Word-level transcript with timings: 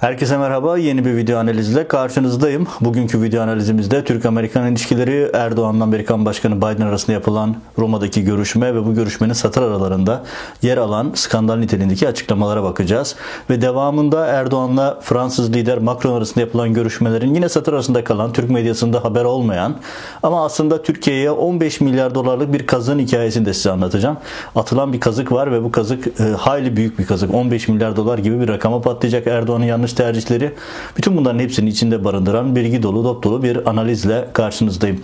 Herkese 0.00 0.38
merhaba. 0.38 0.78
Yeni 0.78 1.04
bir 1.04 1.16
video 1.16 1.38
analizle 1.38 1.88
karşınızdayım. 1.88 2.66
Bugünkü 2.80 3.22
video 3.22 3.42
analizimizde 3.42 4.04
Türk-Amerikan 4.04 4.72
ilişkileri, 4.72 5.30
Erdoğan'la 5.34 5.84
Amerikan 5.84 6.24
Başkanı 6.24 6.56
Biden 6.56 6.86
arasında 6.86 7.12
yapılan 7.12 7.56
Roma'daki 7.78 8.24
görüşme 8.24 8.74
ve 8.74 8.86
bu 8.86 8.94
görüşmenin 8.94 9.32
satır 9.32 9.62
aralarında 9.62 10.22
yer 10.62 10.76
alan 10.76 11.12
skandal 11.14 11.56
niteliğindeki 11.56 12.08
açıklamalara 12.08 12.62
bakacağız. 12.62 13.16
Ve 13.50 13.60
devamında 13.60 14.26
Erdoğan'la 14.26 15.00
Fransız 15.00 15.52
lider 15.52 15.78
Macron 15.78 16.16
arasında 16.16 16.40
yapılan 16.40 16.74
görüşmelerin 16.74 17.34
yine 17.34 17.48
satır 17.48 17.72
arasında 17.72 18.04
kalan, 18.04 18.32
Türk 18.32 18.50
medyasında 18.50 19.04
haber 19.04 19.24
olmayan 19.24 19.76
ama 20.22 20.44
aslında 20.44 20.82
Türkiye'ye 20.82 21.30
15 21.30 21.80
milyar 21.80 22.14
dolarlık 22.14 22.52
bir 22.52 22.66
kazığın 22.66 22.98
hikayesini 22.98 23.46
de 23.46 23.54
size 23.54 23.70
anlatacağım. 23.70 24.16
Atılan 24.56 24.92
bir 24.92 25.00
kazık 25.00 25.32
var 25.32 25.52
ve 25.52 25.64
bu 25.64 25.72
kazık 25.72 26.20
e, 26.20 26.22
hayli 26.22 26.76
büyük 26.76 26.98
bir 26.98 27.06
kazık. 27.06 27.34
15 27.34 27.68
milyar 27.68 27.96
dolar 27.96 28.18
gibi 28.18 28.40
bir 28.40 28.48
rakama 28.48 28.80
patlayacak 28.80 29.26
Erdoğan'ın 29.26 29.64
yanlış 29.64 29.85
tercihleri. 29.94 30.52
Bütün 30.96 31.16
bunların 31.16 31.38
hepsini 31.38 31.68
içinde 31.68 32.04
barındıran 32.04 32.56
bilgi 32.56 32.82
dolu, 32.82 33.04
dop 33.04 33.22
dolu 33.24 33.42
bir 33.42 33.70
analizle 33.70 34.28
karşınızdayım. 34.32 35.00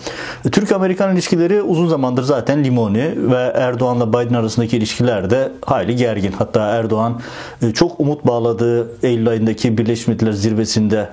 Türk-Amerikan 0.52 1.14
ilişkileri 1.14 1.62
uzun 1.62 1.88
zamandır 1.88 2.22
zaten 2.22 2.64
limoni 2.64 3.30
ve 3.30 3.52
Erdoğan'la 3.54 4.08
Biden 4.08 4.34
arasındaki 4.34 4.76
ilişkiler 4.76 5.30
de 5.30 5.52
hayli 5.64 5.96
gergin. 5.96 6.32
Hatta 6.32 6.60
Erdoğan 6.60 7.20
e, 7.62 7.72
çok 7.72 8.00
umut 8.00 8.26
bağladığı 8.26 9.06
Eylül 9.06 9.28
ayındaki 9.28 9.78
Birleşmiş 9.78 10.08
Milletler 10.08 10.32
zirvesinde 10.32 11.08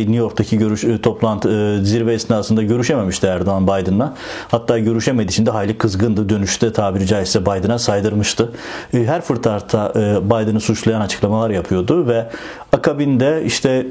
New 0.00 0.16
York'taki 0.16 0.58
görüş 0.58 0.84
e, 0.84 1.00
toplantı 1.00 1.80
zirve 1.84 2.12
esnasında 2.12 2.62
görüşememişti 2.62 3.26
Erdoğan 3.26 3.66
Biden'la. 3.66 4.14
Hatta 4.50 4.78
görüşemediği 4.78 5.28
için 5.28 5.46
de 5.46 5.50
hayli 5.50 5.78
kızgındı. 5.78 6.28
Dönüşte 6.28 6.72
tabiri 6.72 7.06
caizse 7.06 7.42
Biden'a 7.42 7.78
saydırmıştı. 7.78 8.52
Her 8.92 9.20
fırtarta 9.20 9.92
Biden'ı 10.24 10.60
suçlayan 10.60 11.00
açıklamalar 11.00 11.50
yapıyordu 11.50 12.08
ve 12.08 12.26
akabinde 12.72 13.42
işte 13.46 13.86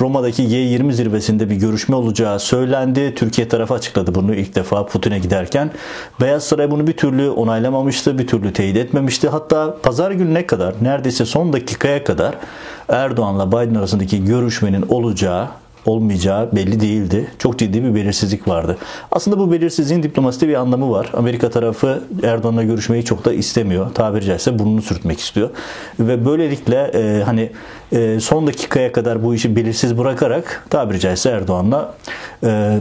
Roma'daki 0.00 0.42
G20 0.42 0.92
zirvesinde 0.92 1.50
bir 1.50 1.56
görüşme 1.56 1.96
olacağı 1.96 2.40
söylendi. 2.40 3.14
Türkiye 3.14 3.48
tarafı 3.48 3.74
açıkladı 3.74 4.14
bunu 4.14 4.34
ilk 4.34 4.54
defa 4.54 4.86
Putin'e 4.86 5.18
giderken. 5.18 5.70
Beyaz 6.20 6.44
Saray 6.44 6.70
bunu 6.70 6.86
bir 6.86 6.92
türlü 6.92 7.30
onaylamamıştı, 7.30 8.18
bir 8.18 8.26
türlü 8.26 8.52
teyit 8.52 8.76
etmemişti. 8.76 9.28
Hatta 9.28 9.76
pazar 9.82 10.10
gününe 10.10 10.46
kadar, 10.46 10.74
neredeyse 10.82 11.24
son 11.24 11.52
dakikaya 11.52 12.04
kadar 12.04 12.34
Erdoğan'la 12.88 13.48
Biden 13.48 13.74
arasındaki 13.74 14.24
görüşmenin 14.24 14.84
olacağı 14.88 15.48
olmayacağı 15.86 16.56
belli 16.56 16.80
değildi. 16.80 17.30
Çok 17.38 17.58
ciddi 17.58 17.84
bir 17.84 17.94
belirsizlik 17.94 18.48
vardı. 18.48 18.78
Aslında 19.10 19.38
bu 19.38 19.52
belirsizliğin 19.52 20.02
diplomaside 20.02 20.48
bir 20.48 20.54
anlamı 20.54 20.90
var. 20.90 21.10
Amerika 21.14 21.50
tarafı 21.50 22.02
Erdoğan'la 22.22 22.62
görüşmeyi 22.62 23.04
çok 23.04 23.24
da 23.24 23.32
istemiyor. 23.32 23.94
Tabiri 23.94 24.24
caizse 24.24 24.58
burnunu 24.58 24.82
sürtmek 24.82 25.20
istiyor. 25.20 25.50
Ve 26.00 26.26
böylelikle 26.26 26.90
e, 26.94 27.22
hani 27.22 27.50
e, 27.92 28.20
son 28.20 28.46
dakikaya 28.46 28.92
kadar 28.92 29.24
bu 29.24 29.34
işi 29.34 29.56
belirsiz 29.56 29.98
bırakarak 29.98 30.66
tabiri 30.70 31.00
caizse 31.00 31.30
Erdoğan'la 31.30 31.94
e, 32.44 32.78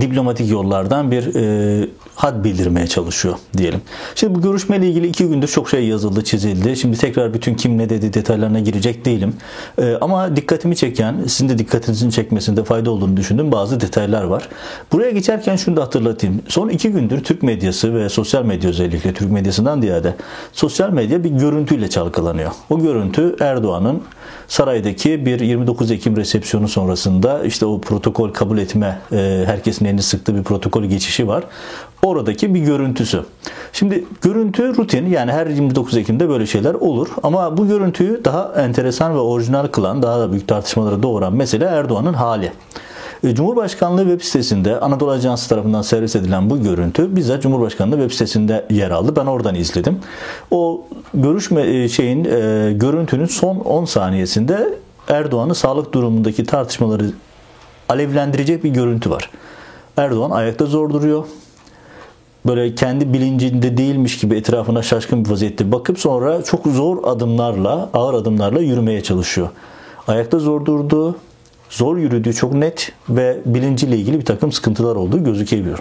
diplomatik 0.00 0.50
yollardan 0.50 1.10
bir 1.10 1.34
e, 1.34 1.88
had 2.16 2.44
bildirmeye 2.44 2.86
çalışıyor 2.86 3.34
diyelim. 3.56 3.80
Şimdi 4.14 4.34
bu 4.34 4.42
görüşmeyle 4.42 4.88
ilgili 4.88 5.06
iki 5.06 5.28
gündür 5.28 5.48
çok 5.48 5.70
şey 5.70 5.86
yazıldı, 5.86 6.24
çizildi. 6.24 6.76
Şimdi 6.76 6.98
tekrar 6.98 7.34
bütün 7.34 7.54
kim 7.54 7.78
ne 7.78 7.88
dedi 7.88 8.14
detaylarına 8.14 8.60
girecek 8.60 9.04
değilim. 9.04 9.34
E, 9.78 9.94
ama 10.00 10.36
dikkatimi 10.36 10.76
çeken, 10.76 11.16
sizin 11.26 11.48
de 11.48 11.58
dikkatinizin 11.58 12.10
çekmesinde 12.10 12.64
fayda 12.64 12.90
olduğunu 12.90 13.16
düşündüğüm 13.16 13.52
bazı 13.52 13.80
detaylar 13.80 14.24
var. 14.24 14.48
Buraya 14.92 15.10
geçerken 15.10 15.56
şunu 15.56 15.76
da 15.76 15.82
hatırlatayım. 15.82 16.42
Son 16.48 16.68
iki 16.68 16.90
gündür 16.90 17.24
Türk 17.24 17.42
medyası 17.42 17.94
ve 17.94 18.08
sosyal 18.08 18.44
medya 18.44 18.70
özellikle 18.70 19.14
Türk 19.14 19.32
medyasından 19.32 19.80
ziyade 19.80 20.14
sosyal 20.52 20.90
medya 20.90 21.24
bir 21.24 21.30
görüntüyle 21.30 21.90
çalkalanıyor. 21.90 22.50
O 22.70 22.80
görüntü 22.80 23.36
Erdoğan'ın 23.40 24.02
saraydaki 24.48 25.26
bir 25.26 25.40
29 25.40 25.90
Ekim 25.90 26.16
resepsiyonu 26.16 26.68
sonrasında 26.68 27.44
işte 27.44 27.66
o 27.66 27.80
protokol 27.80 28.32
kabul 28.32 28.58
etme 28.58 28.98
e, 29.12 29.42
herkesin 29.46 29.84
elini 29.84 30.02
sıktığı 30.02 30.36
bir 30.36 30.42
protokol 30.42 30.84
geçişi 30.84 31.28
var. 31.28 31.44
Oradaki 32.06 32.54
bir 32.54 32.60
görüntüsü. 32.60 33.24
Şimdi 33.72 34.04
görüntü 34.22 34.76
rutin 34.76 35.06
yani 35.06 35.32
her 35.32 35.46
29 35.46 35.96
Ekim'de 35.96 36.28
böyle 36.28 36.46
şeyler 36.46 36.74
olur 36.74 37.08
ama 37.22 37.56
bu 37.56 37.68
görüntüyü 37.68 38.24
daha 38.24 38.52
enteresan 38.56 39.14
ve 39.14 39.18
orijinal 39.18 39.66
kılan 39.66 40.02
daha 40.02 40.20
da 40.20 40.32
büyük 40.32 40.48
tartışmalara 40.48 41.02
doğuran 41.02 41.32
mesele 41.32 41.64
Erdoğan'ın 41.64 42.14
hali. 42.14 42.52
E, 43.24 43.34
Cumhurbaşkanlığı 43.34 44.02
web 44.02 44.20
sitesinde 44.20 44.80
Anadolu 44.80 45.10
Ajansı 45.10 45.48
tarafından 45.48 45.82
servis 45.82 46.16
edilen 46.16 46.50
bu 46.50 46.62
görüntü 46.62 47.16
bizzat 47.16 47.42
Cumhurbaşkanlığı 47.42 47.96
web 47.96 48.10
sitesinde 48.10 48.66
yer 48.70 48.90
aldı. 48.90 49.16
Ben 49.16 49.26
oradan 49.26 49.54
izledim. 49.54 49.98
O 50.50 50.84
görüşme 51.14 51.62
e, 51.62 51.88
şeyin 51.88 52.24
e, 52.24 52.72
görüntünün 52.72 53.26
son 53.26 53.56
10 53.56 53.84
saniyesinde 53.84 54.74
Erdoğan'ın 55.08 55.52
sağlık 55.52 55.94
durumundaki 55.94 56.44
tartışmaları 56.44 57.04
alevlendirecek 57.88 58.64
bir 58.64 58.70
görüntü 58.70 59.10
var. 59.10 59.30
Erdoğan 59.96 60.30
ayakta 60.30 60.66
zor 60.66 60.90
duruyor. 60.90 61.24
Böyle 62.46 62.74
kendi 62.74 63.12
bilincinde 63.12 63.76
değilmiş 63.76 64.18
gibi 64.18 64.34
etrafına 64.36 64.82
şaşkın 64.82 65.24
bir 65.24 65.30
vaziyette 65.30 65.72
bakıp 65.72 65.98
sonra 65.98 66.44
çok 66.44 66.66
zor 66.66 66.98
adımlarla, 67.04 67.90
ağır 67.94 68.14
adımlarla 68.14 68.60
yürümeye 68.60 69.02
çalışıyor. 69.02 69.48
Ayakta 70.08 70.38
zor 70.38 70.64
durdu, 70.64 71.14
zor 71.70 71.96
yürüdüğü 71.96 72.34
çok 72.34 72.52
net 72.52 72.92
ve 73.08 73.36
bilinciyle 73.46 73.96
ilgili 73.96 74.20
bir 74.20 74.24
takım 74.24 74.52
sıkıntılar 74.52 74.96
olduğu 74.96 75.24
gözükebiliyor. 75.24 75.78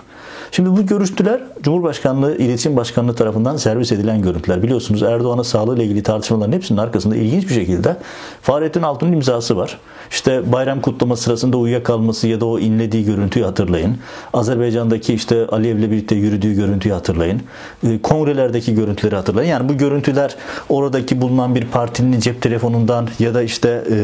Şimdi 0.51 0.69
bu 0.69 0.85
görüntüler 0.85 1.41
Cumhurbaşkanlığı 1.62 2.38
İletişim 2.38 2.75
Başkanlığı 2.75 3.16
tarafından 3.16 3.57
servis 3.57 3.91
edilen 3.91 4.22
görüntüler. 4.22 4.63
Biliyorsunuz 4.63 5.03
Erdoğan'ın 5.03 5.44
sağlığı 5.44 5.75
ile 5.75 5.84
ilgili 5.84 6.03
tartışmaların 6.03 6.51
hepsinin 6.51 6.78
arkasında 6.78 7.16
ilginç 7.16 7.50
bir 7.50 7.53
şekilde 7.53 7.97
Fahrettin 8.41 8.81
Altun'un 8.81 9.12
imzası 9.12 9.57
var. 9.57 9.79
İşte 10.12 10.51
bayram 10.51 10.81
kutlama 10.81 11.16
sırasında 11.16 11.57
uyuyakalması 11.57 12.28
ya 12.28 12.41
da 12.41 12.45
o 12.45 12.59
inlediği 12.59 13.06
görüntüyü 13.06 13.45
hatırlayın. 13.45 13.97
Azerbaycan'daki 14.34 15.13
işte 15.13 15.47
Aliyev'le 15.47 15.91
birlikte 15.91 16.16
yürüdüğü 16.16 16.53
görüntüyü 16.53 16.94
hatırlayın. 16.94 17.41
Ee, 17.88 18.01
kongrelerdeki 18.01 18.75
görüntüleri 18.75 19.16
hatırlayın. 19.16 19.50
Yani 19.50 19.69
bu 19.69 19.78
görüntüler 19.78 20.35
oradaki 20.69 21.22
bulunan 21.22 21.56
bir 21.56 21.66
partinin 21.66 22.19
cep 22.19 22.41
telefonundan 22.41 23.07
ya 23.19 23.34
da 23.34 23.41
işte 23.41 23.84
e, 23.91 23.95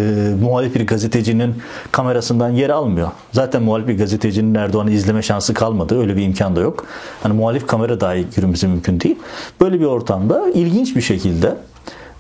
muhalif 0.42 0.76
bir 0.76 0.88
gazetecinin 0.88 1.56
kamerasından 1.92 2.50
yer 2.50 2.70
almıyor. 2.70 3.12
Zaten 3.32 3.64
muhalif 3.64 3.88
bir 3.88 3.98
gazetecinin 3.98 4.56
Erdoğan'ı 4.56 4.92
izleme 4.92 5.22
şansı 5.22 5.54
kalmadı. 5.54 6.00
Öyle 6.00 6.16
bir 6.16 6.22
imkan 6.22 6.56
da 6.56 6.62
yok. 6.62 6.86
Hani 7.24 7.34
muhalif 7.34 7.68
kamera 7.68 8.02
dahi 8.02 8.28
yürümesi 8.36 8.68
mümkün 8.68 9.00
değil. 9.00 9.16
Böyle 9.62 9.80
bir 9.80 9.86
ortamda 9.86 10.50
ilginç 10.54 10.96
bir 10.96 11.02
şekilde 11.02 11.56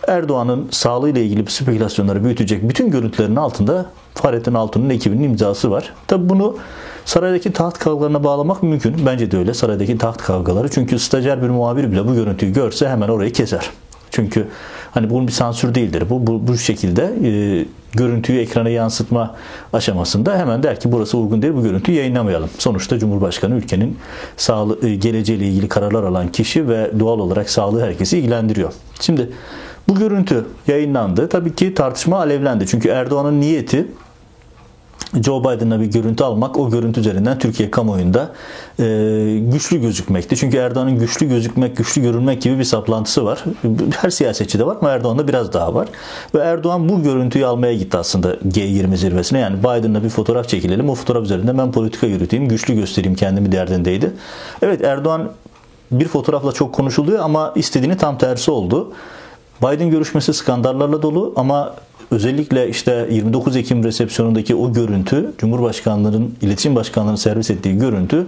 Erdoğan'ın 0.07 0.67
sağlığıyla 0.71 1.21
ilgili 1.21 1.51
spekülasyonları 1.51 2.23
büyütecek 2.23 2.69
bütün 2.69 2.91
görüntülerin 2.91 3.35
altında 3.35 3.85
Fahrettin 4.15 4.53
Altun'un 4.53 4.89
ekibinin 4.89 5.23
imzası 5.23 5.71
var. 5.71 5.93
Tabi 6.07 6.29
bunu 6.29 6.57
saraydaki 7.05 7.53
taht 7.53 7.79
kavgalarına 7.79 8.23
bağlamak 8.23 8.63
mümkün. 8.63 9.05
Bence 9.05 9.31
de 9.31 9.37
öyle 9.37 9.53
saraydaki 9.53 9.97
taht 9.97 10.17
kavgaları. 10.17 10.69
Çünkü 10.69 10.99
stajyer 10.99 11.43
bir 11.43 11.49
muhabir 11.49 11.91
bile 11.91 12.07
bu 12.07 12.13
görüntüyü 12.13 12.53
görse 12.53 12.89
hemen 12.89 13.07
orayı 13.07 13.33
keser. 13.33 13.69
Çünkü 14.11 14.47
hani 14.91 15.09
bunun 15.09 15.27
bir 15.27 15.31
sansür 15.31 15.75
değildir. 15.75 16.03
Bu 16.09 16.27
bu, 16.27 16.47
bu 16.47 16.57
şekilde 16.57 17.13
e, 17.23 17.65
görüntüyü 17.93 18.39
ekrana 18.39 18.69
yansıtma 18.69 19.35
aşamasında 19.73 20.37
hemen 20.37 20.63
der 20.63 20.79
ki 20.79 20.91
burası 20.91 21.17
uygun 21.17 21.41
değil 21.41 21.53
bu 21.53 21.63
görüntüyü 21.63 21.97
yayınlamayalım. 21.97 22.49
Sonuçta 22.57 22.99
Cumhurbaşkanı 22.99 23.55
ülkenin 23.55 23.97
sağlığı, 24.37 24.87
e, 24.87 24.95
geleceğiyle 24.95 25.47
ilgili 25.47 25.67
kararlar 25.67 26.03
alan 26.03 26.31
kişi 26.31 26.67
ve 26.67 26.91
doğal 26.99 27.19
olarak 27.19 27.49
sağlığı 27.49 27.81
herkesi 27.85 28.17
ilgilendiriyor. 28.17 28.73
Şimdi 29.01 29.29
bu 29.87 29.95
görüntü 29.95 30.45
yayınlandı. 30.67 31.29
Tabii 31.29 31.55
ki 31.55 31.73
tartışma 31.73 32.17
alevlendi. 32.17 32.67
Çünkü 32.67 32.89
Erdoğan'ın 32.89 33.41
niyeti 33.41 33.87
Joe 35.23 35.43
Biden'la 35.43 35.81
bir 35.81 35.85
görüntü 35.85 36.23
almak 36.23 36.59
o 36.59 36.69
görüntü 36.69 36.99
üzerinden 36.99 37.39
Türkiye 37.39 37.71
kamuoyunda 37.71 38.31
e, 38.79 38.83
güçlü 39.39 39.81
gözükmekti. 39.81 40.35
Çünkü 40.35 40.57
Erdoğan'ın 40.57 40.99
güçlü 40.99 41.29
gözükmek, 41.29 41.77
güçlü 41.77 42.01
görünmek 42.01 42.41
gibi 42.41 42.59
bir 42.59 42.63
saplantısı 42.63 43.25
var. 43.25 43.43
Her 44.01 44.09
siyasetçi 44.09 44.59
de 44.59 44.65
var 44.65 44.77
ama 44.81 44.91
Erdoğan'da 44.91 45.27
biraz 45.27 45.53
daha 45.53 45.73
var. 45.73 45.87
Ve 46.35 46.39
Erdoğan 46.39 46.89
bu 46.89 47.03
görüntüyü 47.03 47.45
almaya 47.45 47.73
gitti 47.73 47.97
aslında 47.97 48.33
G20 48.33 48.97
zirvesine. 48.97 49.39
Yani 49.39 49.59
Biden'la 49.59 50.03
bir 50.03 50.09
fotoğraf 50.09 50.49
çekilelim. 50.49 50.89
O 50.89 50.95
fotoğraf 50.95 51.23
üzerinde 51.23 51.57
ben 51.57 51.71
politika 51.71 52.07
yürüteyim, 52.07 52.47
güçlü 52.47 52.73
göstereyim 52.73 53.15
kendimi 53.15 53.51
derdindeydi. 53.51 54.13
Evet 54.61 54.81
Erdoğan 54.83 55.31
bir 55.91 56.07
fotoğrafla 56.07 56.51
çok 56.51 56.73
konuşuluyor 56.73 57.19
ama 57.19 57.53
istediğini 57.55 57.97
tam 57.97 58.17
tersi 58.17 58.51
oldu. 58.51 58.93
Biden 59.61 59.89
görüşmesi 59.89 60.33
skandallarla 60.33 61.01
dolu 61.01 61.33
ama 61.35 61.73
özellikle 62.11 62.69
işte 62.69 63.07
29 63.11 63.55
Ekim 63.55 63.83
resepsiyonundaki 63.83 64.55
o 64.55 64.73
görüntü 64.73 65.31
Cumhurbaşkanlığının 65.37 66.35
iletişim 66.41 66.75
başkanlığının 66.75 67.15
servis 67.15 67.51
ettiği 67.51 67.77
görüntü 67.77 68.25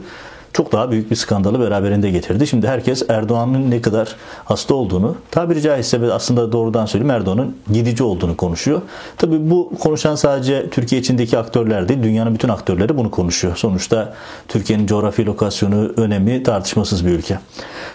çok 0.53 0.71
daha 0.71 0.91
büyük 0.91 1.11
bir 1.11 1.15
skandalı 1.15 1.59
beraberinde 1.59 2.11
getirdi. 2.11 2.47
Şimdi 2.47 2.67
herkes 2.67 3.03
Erdoğan'ın 3.09 3.71
ne 3.71 3.81
kadar 3.81 4.15
hasta 4.45 4.75
olduğunu, 4.75 5.15
tabiri 5.31 5.61
caizse 5.61 6.13
aslında 6.13 6.51
doğrudan 6.51 6.85
söyleyeyim 6.85 7.11
Erdoğan'ın 7.11 7.55
gidici 7.73 8.03
olduğunu 8.03 8.37
konuşuyor. 8.37 8.81
Tabi 9.17 9.49
bu 9.49 9.71
konuşan 9.79 10.15
sadece 10.15 10.69
Türkiye 10.69 11.01
içindeki 11.01 11.37
aktörler 11.37 11.89
değil, 11.89 12.03
dünyanın 12.03 12.33
bütün 12.33 12.49
aktörleri 12.49 12.97
bunu 12.97 13.11
konuşuyor. 13.11 13.55
Sonuçta 13.55 14.13
Türkiye'nin 14.47 14.87
coğrafi 14.87 15.25
lokasyonu, 15.25 15.91
önemi 15.97 16.43
tartışmasız 16.43 17.05
bir 17.05 17.11
ülke. 17.11 17.39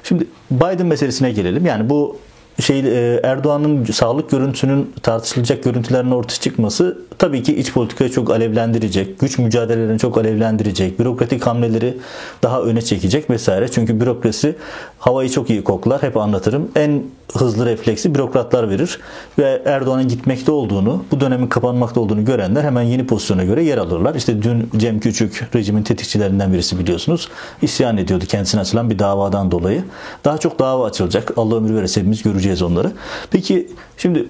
Şimdi 0.02 0.26
Biden 0.50 0.87
meselesine 0.87 1.31
gelelim. 1.31 1.67
Yani 1.67 1.90
bu 1.90 2.17
şey 2.60 2.78
e, 2.78 3.20
Erdoğan'ın 3.22 3.84
sağlık 3.84 4.31
görüntüsünün 4.31 4.94
tartışılacak 5.02 5.64
görüntülerin 5.64 6.10
ortaya 6.10 6.40
çıkması 6.40 6.99
tabii 7.19 7.43
ki 7.43 7.56
iç 7.56 7.72
politikayı 7.72 8.10
çok 8.10 8.31
alevlendirecek, 8.31 9.20
güç 9.20 9.38
mücadelelerini 9.38 9.99
çok 9.99 10.19
alevlendirecek, 10.19 10.99
bürokratik 10.99 11.46
hamleleri 11.46 11.96
daha 12.43 12.62
öne 12.62 12.82
çekecek 12.82 13.31
vesaire. 13.31 13.69
Çünkü 13.69 14.00
bürokrasi 14.00 14.56
havayı 14.98 15.30
çok 15.30 15.50
iyi 15.50 15.64
koklar. 15.64 16.02
Hep 16.02 16.16
anlatırım. 16.16 16.68
En 16.76 17.02
hızlı 17.34 17.66
refleksi 17.66 18.14
bürokratlar 18.14 18.70
verir 18.70 18.98
ve 19.38 19.62
Erdoğan'ın 19.64 20.08
gitmekte 20.08 20.52
olduğunu, 20.52 21.04
bu 21.10 21.20
dönemin 21.20 21.46
kapanmakta 21.46 22.00
olduğunu 22.00 22.24
görenler 22.24 22.64
hemen 22.64 22.82
yeni 22.82 23.06
pozisyona 23.06 23.44
göre 23.44 23.64
yer 23.64 23.78
alırlar. 23.78 24.14
İşte 24.14 24.42
dün 24.42 24.70
Cem 24.76 25.00
Küçük 25.00 25.48
rejimin 25.54 25.82
tetikçilerinden 25.82 26.52
birisi 26.52 26.78
biliyorsunuz. 26.78 27.28
isyan 27.62 27.96
ediyordu 27.96 28.24
kendisine 28.28 28.60
açılan 28.60 28.90
bir 28.90 28.98
davadan 28.98 29.50
dolayı. 29.50 29.84
Daha 30.24 30.38
çok 30.38 30.58
dava 30.58 30.86
açılacak. 30.86 31.32
Allah 31.36 31.56
ömür 31.56 31.74
verirse 31.74 32.00
hepimiz 32.00 32.22
göreceğiz 32.22 32.62
onları. 32.62 32.92
Peki 33.30 33.68
şimdi 33.96 34.28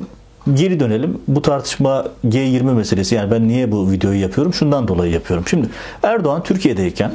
geri 0.55 0.81
dönelim. 0.81 1.21
Bu 1.29 1.43
tartışma 1.43 2.07
G20 2.27 2.75
meselesi. 2.75 3.15
Yani 3.15 3.31
ben 3.31 3.49
niye 3.49 3.73
bu 3.73 3.91
videoyu 3.91 4.21
yapıyorum? 4.21 4.55
Şundan 4.55 4.89
dolayı 4.89 5.13
yapıyorum. 5.13 5.47
Şimdi 5.49 5.69
Erdoğan 6.03 6.43
Türkiye'deyken 6.43 7.13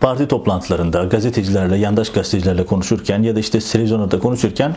parti 0.00 0.28
toplantılarında 0.28 1.04
gazetecilerle, 1.04 1.76
yandaş 1.76 2.10
gazetecilerle 2.10 2.66
konuşurken 2.66 3.22
ya 3.22 3.36
da 3.36 3.40
işte 3.40 3.58
televizyonda 3.58 4.18
konuşurken 4.18 4.76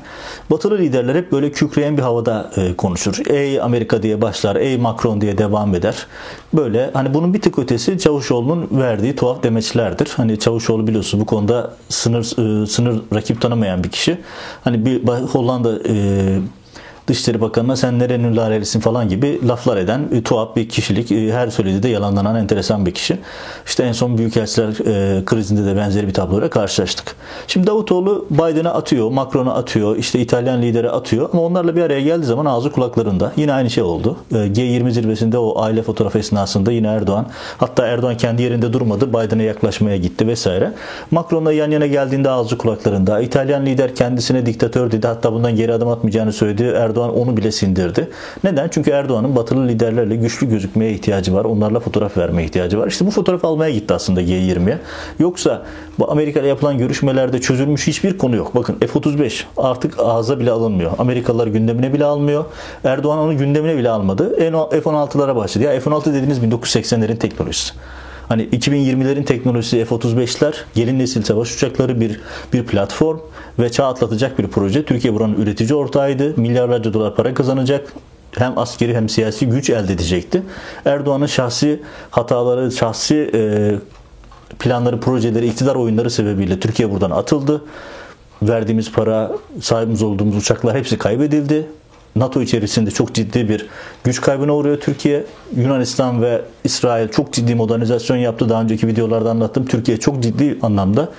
batılı 0.51 0.77
liderler 0.77 1.15
hep 1.15 1.31
böyle 1.31 1.51
kükreyen 1.51 1.97
bir 1.97 2.01
havada 2.01 2.51
e, 2.57 2.75
konuşur. 2.75 3.21
Ey 3.29 3.61
Amerika 3.61 4.03
diye 4.03 4.21
başlar, 4.21 4.55
ey 4.55 4.77
Macron 4.77 5.21
diye 5.21 5.37
devam 5.37 5.75
eder. 5.75 6.07
Böyle 6.53 6.89
hani 6.93 7.13
bunun 7.13 7.33
bir 7.33 7.41
tık 7.41 7.59
ötesi 7.59 7.99
Çavuşoğlu'nun 7.99 8.67
verdiği 8.71 9.15
tuhaf 9.15 9.43
demeçlerdir. 9.43 10.09
Hani 10.15 10.39
Çavuşoğlu 10.39 10.87
biliyorsunuz 10.87 11.21
bu 11.21 11.25
konuda 11.25 11.73
sınır 11.89 12.23
e, 12.23 12.65
sınır 12.65 13.01
rakip 13.13 13.41
tanımayan 13.41 13.83
bir 13.83 13.89
kişi. 13.89 14.17
Hani 14.63 14.85
bir 14.85 15.07
Hollanda 15.07 15.79
e, 15.89 16.39
Dışişleri 17.09 17.41
Bakanı'na 17.41 17.75
sen 17.75 17.99
nerenin 17.99 18.37
larelisin 18.37 18.79
falan 18.79 19.09
gibi 19.09 19.47
laflar 19.47 19.77
eden 19.77 20.07
e, 20.13 20.23
tuhaf 20.23 20.55
bir 20.55 20.69
kişilik. 20.69 21.11
E, 21.11 21.33
her 21.33 21.47
söylediği 21.47 21.83
de 21.83 21.89
yalanlanan 21.89 22.35
enteresan 22.35 22.85
bir 22.85 22.91
kişi. 22.91 23.17
İşte 23.65 23.83
en 23.83 23.91
son 23.91 24.17
Büyükelçiler 24.17 24.67
e, 24.69 25.25
krizinde 25.25 25.65
de 25.65 25.75
benzeri 25.77 26.07
bir 26.07 26.13
tabloyla 26.13 26.49
karşılaştık. 26.49 27.15
Şimdi 27.47 27.67
Davutoğlu 27.67 28.27
Biden'a 28.29 28.73
atıyor, 28.73 29.11
Macron'a 29.11 29.53
atıyor, 29.53 29.95
işte 29.95 30.19
İtalyan 30.19 30.61
lideri 30.61 30.89
atıyor 30.89 31.29
ama 31.33 31.41
onlarla 31.41 31.75
bir 31.75 31.81
araya 31.81 32.01
geldiği 32.01 32.25
zaman 32.25 32.45
ağzı 32.45 32.71
kulaklarında. 32.71 33.31
Yine 33.37 33.53
aynı 33.53 33.69
şey 33.69 33.83
oldu. 33.83 34.17
E, 34.31 34.35
G20 34.35 34.91
zirvesinde 34.91 35.37
o 35.37 35.61
aile 35.61 35.83
fotoğrafı 35.83 36.19
esnasında 36.19 36.71
yine 36.71 36.87
Erdoğan 36.87 37.25
hatta 37.57 37.87
Erdoğan 37.87 38.17
kendi 38.17 38.41
yerinde 38.41 38.73
durmadı. 38.73 39.09
Biden'a 39.09 39.43
yaklaşmaya 39.43 39.97
gitti 39.97 40.27
vesaire. 40.27 40.73
Macron'la 41.11 41.53
yan 41.53 41.71
yana 41.71 41.87
geldiğinde 41.87 42.29
ağzı 42.29 42.57
kulaklarında. 42.57 43.19
İtalyan 43.19 43.65
lider 43.65 43.95
kendisine 43.95 44.45
diktatör 44.45 44.91
dedi. 44.91 45.07
Hatta 45.07 45.33
bundan 45.33 45.55
geri 45.55 45.73
adım 45.73 45.87
atmayacağını 45.87 46.33
söyledi. 46.33 46.63
Erdoğan 46.63 46.98
Erdoğan 46.99 47.17
onu 47.17 47.37
bile 47.37 47.51
sindirdi. 47.51 48.09
Neden? 48.43 48.69
Çünkü 48.69 48.91
Erdoğan'ın 48.91 49.35
batılı 49.35 49.67
liderlerle 49.67 50.15
güçlü 50.15 50.49
gözükmeye 50.49 50.91
ihtiyacı 50.91 51.33
var. 51.33 51.45
Onlarla 51.45 51.79
fotoğraf 51.79 52.17
vermeye 52.17 52.43
ihtiyacı 52.43 52.79
var. 52.79 52.87
İşte 52.87 53.05
bu 53.05 53.11
fotoğraf 53.11 53.45
almaya 53.45 53.71
gitti 53.71 53.93
aslında 53.93 54.21
G20'ye. 54.21 54.77
Yoksa 55.19 55.61
bu 55.99 56.11
Amerika 56.11 56.39
ile 56.39 56.47
yapılan 56.47 56.77
görüşmelerde 56.77 57.41
çözülmüş 57.41 57.87
hiçbir 57.87 58.17
konu 58.17 58.35
yok. 58.35 58.55
Bakın 58.55 58.75
F-35 58.79 59.43
artık 59.57 59.99
ağza 59.99 60.39
bile 60.39 60.51
alınmıyor. 60.51 60.91
Amerikalılar 60.97 61.47
gündemine 61.47 61.93
bile 61.93 62.05
almıyor. 62.05 62.45
Erdoğan 62.83 63.19
onu 63.19 63.37
gündemine 63.37 63.77
bile 63.77 63.89
almadı. 63.89 64.35
F-16'lara 64.69 65.35
başladı. 65.35 65.63
Ya 65.63 65.79
F-16 65.79 66.05
dediğiniz 66.05 66.39
1980'lerin 66.39 67.17
teknolojisi. 67.17 67.73
Hani 68.29 68.43
2020'lerin 68.43 69.25
teknolojisi 69.25 69.85
F-35'ler, 69.85 70.53
yeni 70.75 70.99
nesil 70.99 71.23
savaş 71.23 71.55
uçakları 71.55 72.01
bir 72.01 72.19
bir 72.53 72.65
platform 72.65 73.19
ve 73.59 73.71
çağ 73.71 73.87
atlatacak 73.87 74.39
bir 74.39 74.47
proje. 74.47 74.85
Türkiye 74.85 75.13
buranın 75.13 75.35
üretici 75.35 75.73
ortağıydı. 75.73 76.41
Milyarlarca 76.41 76.93
dolar 76.93 77.15
para 77.15 77.33
kazanacak 77.33 77.93
hem 78.37 78.57
askeri 78.57 78.95
hem 78.95 79.09
siyasi 79.09 79.47
güç 79.47 79.69
elde 79.69 79.93
edecekti. 79.93 80.43
Erdoğan'ın 80.85 81.25
şahsi 81.25 81.81
hataları, 82.11 82.71
şahsi 82.71 83.31
e, 83.33 83.73
planları, 84.59 84.99
projeleri, 84.99 85.47
iktidar 85.47 85.75
oyunları 85.75 86.11
sebebiyle 86.11 86.59
Türkiye 86.59 86.91
buradan 86.91 87.11
atıldı. 87.11 87.61
Verdiğimiz 88.41 88.91
para, 88.91 89.31
sahibimiz 89.61 90.03
olduğumuz 90.03 90.35
uçaklar 90.35 90.77
hepsi 90.77 90.97
kaybedildi. 90.97 91.67
NATO 92.15 92.41
içerisinde 92.41 92.91
çok 92.91 93.13
ciddi 93.13 93.49
bir 93.49 93.67
güç 94.03 94.21
kaybına 94.21 94.55
uğruyor 94.55 94.79
Türkiye. 94.79 95.25
Yunanistan 95.55 96.21
ve 96.21 96.41
İsrail 96.63 97.07
çok 97.07 97.33
ciddi 97.33 97.55
modernizasyon 97.55 98.17
yaptı. 98.17 98.49
Daha 98.49 98.61
önceki 98.61 98.87
videolarda 98.87 99.29
anlattım. 99.29 99.65
Türkiye 99.65 99.97
çok 99.97 100.23
ciddi 100.23 100.57
anlamda 100.61 101.09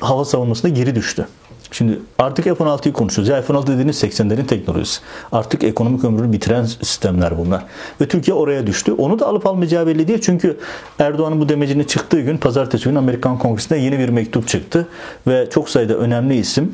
hava 0.00 0.24
savunmasında 0.24 0.72
geri 0.72 0.94
düştü. 0.94 1.26
Şimdi 1.72 1.98
artık 2.18 2.44
F-16'yı 2.44 2.92
konuşuyoruz. 2.92 3.28
Ya 3.28 3.42
F-16 3.42 3.66
dediğiniz 3.66 4.04
80'lerin 4.04 4.46
teknolojisi. 4.46 5.00
Artık 5.32 5.64
ekonomik 5.64 6.04
ömrünü 6.04 6.32
bitiren 6.32 6.64
sistemler 6.64 7.38
bunlar. 7.38 7.64
Ve 8.00 8.08
Türkiye 8.08 8.34
oraya 8.34 8.66
düştü. 8.66 8.92
Onu 8.92 9.18
da 9.18 9.26
alıp 9.26 9.46
almayacağı 9.46 9.86
belli 9.86 10.08
değil. 10.08 10.20
Çünkü 10.20 10.58
Erdoğan'ın 10.98 11.40
bu 11.40 11.48
demecinin 11.48 11.84
çıktığı 11.84 12.20
gün 12.20 12.36
pazartesi 12.36 12.84
günü 12.84 12.98
Amerikan 12.98 13.38
Kongresi'nde 13.38 13.78
yeni 13.78 13.98
bir 13.98 14.08
mektup 14.08 14.48
çıktı. 14.48 14.88
Ve 15.26 15.48
çok 15.50 15.68
sayıda 15.68 15.94
önemli 15.94 16.36
isim 16.36 16.72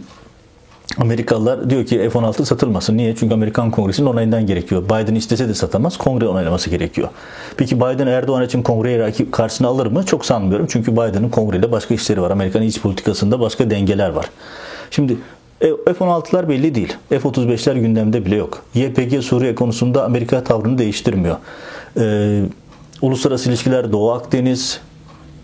Amerikalılar 0.98 1.70
diyor 1.70 1.86
ki 1.86 2.10
F-16 2.12 2.44
satılmasın. 2.44 2.96
Niye? 2.96 3.16
Çünkü 3.16 3.34
Amerikan 3.34 3.70
Kongresi'nin 3.70 4.06
onayından 4.06 4.46
gerekiyor. 4.46 4.84
Biden 4.84 5.14
istese 5.14 5.48
de 5.48 5.54
satamaz. 5.54 5.96
Kongre 5.96 6.28
onaylaması 6.28 6.70
gerekiyor. 6.70 7.08
Peki 7.56 7.76
Biden 7.76 8.06
Erdoğan 8.06 8.44
için 8.44 8.62
kongreyi 8.62 9.30
karşısına 9.30 9.68
alır 9.68 9.86
mı? 9.86 10.06
Çok 10.06 10.26
sanmıyorum. 10.26 10.66
Çünkü 10.70 10.92
Biden'ın 10.92 11.28
kongreyle 11.28 11.72
başka 11.72 11.94
işleri 11.94 12.22
var. 12.22 12.30
Amerikan 12.30 12.62
iç 12.62 12.80
politikasında 12.80 13.40
başka 13.40 13.70
dengeler 13.70 14.10
var. 14.10 14.26
Şimdi 14.90 15.16
F-16'lar 15.60 16.48
belli 16.48 16.74
değil. 16.74 16.96
F-35'ler 17.08 17.78
gündemde 17.78 18.24
bile 18.24 18.36
yok. 18.36 18.62
YPG 18.74 19.22
Suriye 19.22 19.54
konusunda 19.54 20.04
Amerika 20.04 20.44
tavrını 20.44 20.78
değiştirmiyor. 20.78 21.36
Ee, 21.96 22.42
uluslararası 23.02 23.48
ilişkiler 23.48 23.92
Doğu 23.92 24.12
Akdeniz, 24.12 24.80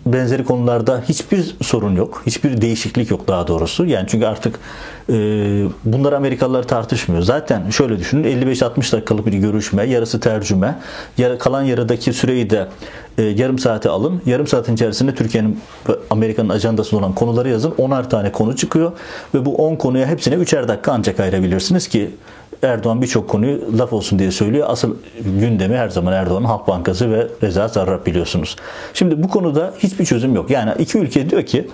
benzeri 0.05 0.43
konularda 0.43 1.03
hiçbir 1.09 1.55
sorun 1.61 1.95
yok. 1.95 2.23
Hiçbir 2.25 2.61
değişiklik 2.61 3.11
yok 3.11 3.27
daha 3.27 3.47
doğrusu. 3.47 3.85
Yani 3.85 4.07
çünkü 4.09 4.25
artık 4.25 4.59
e, 5.09 5.13
bunları 5.85 6.17
Amerikalılar 6.17 6.67
tartışmıyor. 6.67 7.21
Zaten 7.21 7.69
şöyle 7.69 7.99
düşünün 7.99 8.23
55-60 8.23 8.91
dakikalık 8.91 9.25
bir 9.25 9.33
görüşme, 9.33 9.83
yarısı 9.83 10.19
tercüme, 10.19 10.75
yar, 11.17 11.39
kalan 11.39 11.63
yarıdaki 11.63 12.13
süreyi 12.13 12.49
de 12.49 12.67
e, 13.17 13.23
yarım 13.23 13.59
saate 13.59 13.89
alın. 13.89 14.21
Yarım 14.25 14.47
saatin 14.47 14.73
içerisinde 14.73 15.15
Türkiye'nin 15.15 15.59
Amerika'nın 16.09 16.49
ajandasında 16.49 16.99
olan 16.99 17.15
konuları 17.15 17.49
yazın. 17.49 17.71
10'ar 17.71 18.09
tane 18.09 18.31
konu 18.31 18.55
çıkıyor 18.55 18.91
ve 19.33 19.45
bu 19.45 19.55
10 19.55 19.75
konuya 19.75 20.07
hepsine 20.07 20.35
3'er 20.35 20.67
dakika 20.67 20.91
ancak 20.91 21.19
ayırabilirsiniz 21.19 21.87
ki 21.87 22.11
Erdoğan 22.63 23.01
birçok 23.01 23.29
konuyu 23.29 23.77
laf 23.77 23.93
olsun 23.93 24.19
diye 24.19 24.31
söylüyor. 24.31 24.67
Asıl 24.69 24.95
gündemi 25.39 25.77
her 25.77 25.89
zaman 25.89 26.13
Erdoğan'ın 26.13 26.45
Halk 26.45 26.67
Bankası 26.67 27.11
ve 27.11 27.27
Reza 27.43 27.67
Zarrab 27.67 28.05
biliyorsunuz. 28.05 28.55
Şimdi 28.93 29.23
bu 29.23 29.27
konuda 29.27 29.73
hiçbir 29.79 30.05
çözüm 30.05 30.35
yok. 30.35 30.49
Yani 30.49 30.71
iki 30.79 30.97
ülke 30.97 31.29
diyor 31.29 31.43
ki 31.43 31.67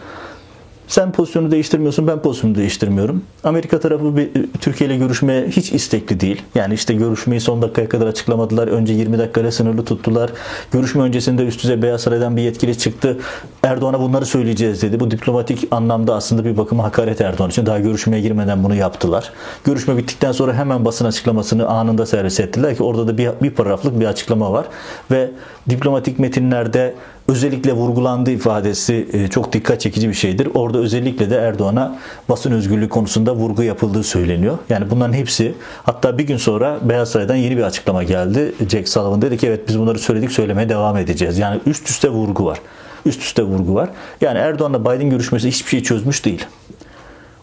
sen 0.89 1.11
pozisyonu 1.11 1.51
değiştirmiyorsun, 1.51 2.07
ben 2.07 2.21
pozisyonumu 2.21 2.57
değiştirmiyorum. 2.57 3.23
Amerika 3.43 3.79
tarafı 3.79 4.17
bir, 4.17 4.29
Türkiye 4.61 4.89
ile 4.89 4.97
görüşmeye 4.97 5.47
hiç 5.47 5.71
istekli 5.71 6.19
değil. 6.19 6.41
Yani 6.55 6.73
işte 6.73 6.93
görüşmeyi 6.93 7.41
son 7.41 7.61
dakikaya 7.61 7.89
kadar 7.89 8.07
açıklamadılar. 8.07 8.67
Önce 8.67 8.93
20 8.93 9.17
dakikayla 9.17 9.51
sınırlı 9.51 9.85
tuttular. 9.85 10.29
Görüşme 10.71 11.03
öncesinde 11.03 11.45
üst 11.45 11.63
düzey 11.63 11.81
Beyaz 11.81 12.01
Saray'dan 12.01 12.37
bir 12.37 12.41
yetkili 12.41 12.77
çıktı. 12.77 13.17
Erdoğan'a 13.63 13.99
bunları 13.99 14.25
söyleyeceğiz 14.25 14.81
dedi. 14.81 14.99
Bu 14.99 15.11
diplomatik 15.11 15.67
anlamda 15.71 16.15
aslında 16.15 16.45
bir 16.45 16.57
bakıma 16.57 16.83
hakaret 16.83 17.21
Erdoğan 17.21 17.49
için. 17.49 17.65
Daha 17.65 17.79
görüşmeye 17.79 18.21
girmeden 18.21 18.63
bunu 18.63 18.75
yaptılar. 18.75 19.31
Görüşme 19.63 19.97
bittikten 19.97 20.31
sonra 20.31 20.53
hemen 20.53 20.85
basın 20.85 21.05
açıklamasını 21.05 21.67
anında 21.67 22.05
servis 22.05 22.39
ettiler 22.39 22.77
ki 22.77 22.83
orada 22.83 23.07
da 23.07 23.17
bir, 23.17 23.29
bir 23.41 23.51
paragraflık 23.51 23.99
bir 23.99 24.05
açıklama 24.05 24.51
var. 24.51 24.65
Ve 25.11 25.31
diplomatik 25.69 26.19
metinlerde 26.19 26.95
özellikle 27.29 27.73
vurgulandığı 27.73 28.31
ifadesi 28.31 29.07
e, 29.13 29.27
çok 29.27 29.53
dikkat 29.53 29.81
çekici 29.81 30.09
bir 30.09 30.13
şeydir. 30.13 30.47
Orada 30.53 30.77
özellikle 30.77 31.29
de 31.29 31.35
Erdoğan'a 31.35 31.99
basın 32.29 32.51
özgürlüğü 32.51 32.89
konusunda 32.89 33.35
vurgu 33.35 33.63
yapıldığı 33.63 34.03
söyleniyor. 34.03 34.57
Yani 34.69 34.89
bunların 34.89 35.13
hepsi 35.13 35.53
hatta 35.83 36.17
bir 36.17 36.23
gün 36.23 36.37
sonra 36.37 36.79
Beyaz 36.81 37.11
Saray'dan 37.11 37.35
yeni 37.35 37.57
bir 37.57 37.63
açıklama 37.63 38.03
geldi. 38.03 38.53
Jack 38.69 38.89
Sullivan 38.89 39.21
dedi 39.21 39.37
ki 39.37 39.47
evet 39.47 39.67
biz 39.67 39.79
bunları 39.79 39.99
söyledik 39.99 40.31
söylemeye 40.31 40.69
devam 40.69 40.97
edeceğiz. 40.97 41.37
Yani 41.37 41.61
üst 41.65 41.89
üste 41.89 42.09
vurgu 42.09 42.45
var. 42.45 42.59
Üst 43.05 43.21
üste 43.21 43.43
vurgu 43.43 43.75
var. 43.75 43.89
Yani 44.21 44.37
Erdoğan'la 44.37 44.81
Biden 44.81 45.09
görüşmesi 45.09 45.47
hiçbir 45.47 45.69
şey 45.69 45.83
çözmüş 45.83 46.25
değil 46.25 46.45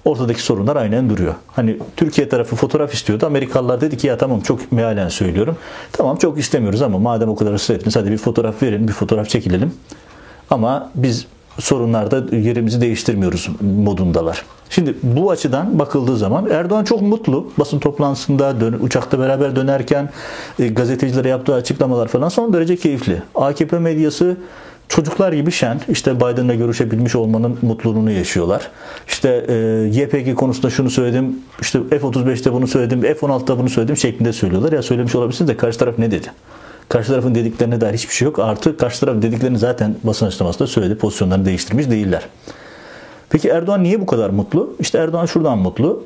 ortadaki 0.06 0.42
sorunlar 0.42 0.76
aynen 0.76 1.10
duruyor. 1.10 1.34
Hani 1.46 1.78
Türkiye 1.96 2.28
tarafı 2.28 2.56
fotoğraf 2.56 2.94
istiyordu. 2.94 3.26
Amerikalılar 3.26 3.80
dedi 3.80 3.96
ki 3.96 4.06
ya 4.06 4.18
tamam 4.18 4.40
çok 4.40 4.72
mealen 4.72 5.08
söylüyorum. 5.08 5.56
Tamam 5.92 6.16
çok 6.16 6.38
istemiyoruz 6.38 6.82
ama 6.82 6.98
madem 6.98 7.28
o 7.28 7.36
kadar 7.36 7.52
ısrar 7.52 7.74
ettiniz 7.76 7.96
hadi 7.96 8.10
bir 8.10 8.18
fotoğraf 8.18 8.62
verin, 8.62 8.88
bir 8.88 8.92
fotoğraf 8.92 9.28
çekilelim. 9.28 9.72
Ama 10.50 10.90
biz 10.94 11.26
sorunlarda 11.58 12.36
yerimizi 12.36 12.80
değiştirmiyoruz 12.80 13.48
modundalar. 13.60 14.44
Şimdi 14.70 14.94
bu 15.02 15.30
açıdan 15.30 15.78
bakıldığı 15.78 16.16
zaman 16.16 16.50
Erdoğan 16.50 16.84
çok 16.84 17.02
mutlu. 17.02 17.50
Basın 17.58 17.78
toplantısında 17.78 18.60
dön, 18.60 18.78
uçakta 18.80 19.18
beraber 19.18 19.56
dönerken 19.56 20.10
e, 20.58 20.68
gazetecilere 20.68 21.28
yaptığı 21.28 21.54
açıklamalar 21.54 22.08
falan 22.08 22.28
son 22.28 22.52
derece 22.52 22.76
keyifli. 22.76 23.22
AKP 23.34 23.78
medyası 23.78 24.36
çocuklar 24.88 25.32
gibi 25.32 25.52
şen. 25.52 25.80
İşte 25.88 26.16
Biden'la 26.16 26.54
görüşebilmiş 26.54 27.16
olmanın 27.16 27.58
mutluluğunu 27.62 28.10
yaşıyorlar. 28.10 28.70
İşte 29.08 29.44
e, 29.48 29.54
YPG 29.92 30.34
konusunda 30.34 30.70
şunu 30.70 30.90
söyledim. 30.90 31.38
işte 31.60 31.78
F-35'te 31.90 32.52
bunu 32.52 32.66
söyledim. 32.66 33.00
F-16'da 33.02 33.58
bunu 33.58 33.68
söyledim 33.68 33.96
şeklinde 33.96 34.32
söylüyorlar. 34.32 34.72
Ya 34.72 34.82
söylemiş 34.82 35.14
olabilirsiniz 35.14 35.48
de 35.48 35.56
karşı 35.56 35.78
taraf 35.78 35.98
ne 35.98 36.10
dedi? 36.10 36.32
Karşı 36.88 37.08
tarafın 37.08 37.34
dediklerine 37.34 37.80
dair 37.80 37.94
hiçbir 37.94 38.14
şey 38.14 38.26
yok. 38.26 38.38
Artı 38.38 38.76
karşı 38.76 39.00
taraf 39.00 39.22
dediklerini 39.22 39.58
zaten 39.58 39.96
basın 40.04 40.26
açıklamasında 40.26 40.68
söyledi. 40.68 40.98
Pozisyonlarını 40.98 41.44
değiştirmiş 41.44 41.90
değiller. 41.90 42.22
Peki 43.30 43.48
Erdoğan 43.48 43.82
niye 43.82 44.00
bu 44.00 44.06
kadar 44.06 44.30
mutlu? 44.30 44.76
İşte 44.80 44.98
Erdoğan 44.98 45.26
şuradan 45.26 45.58
mutlu. 45.58 46.04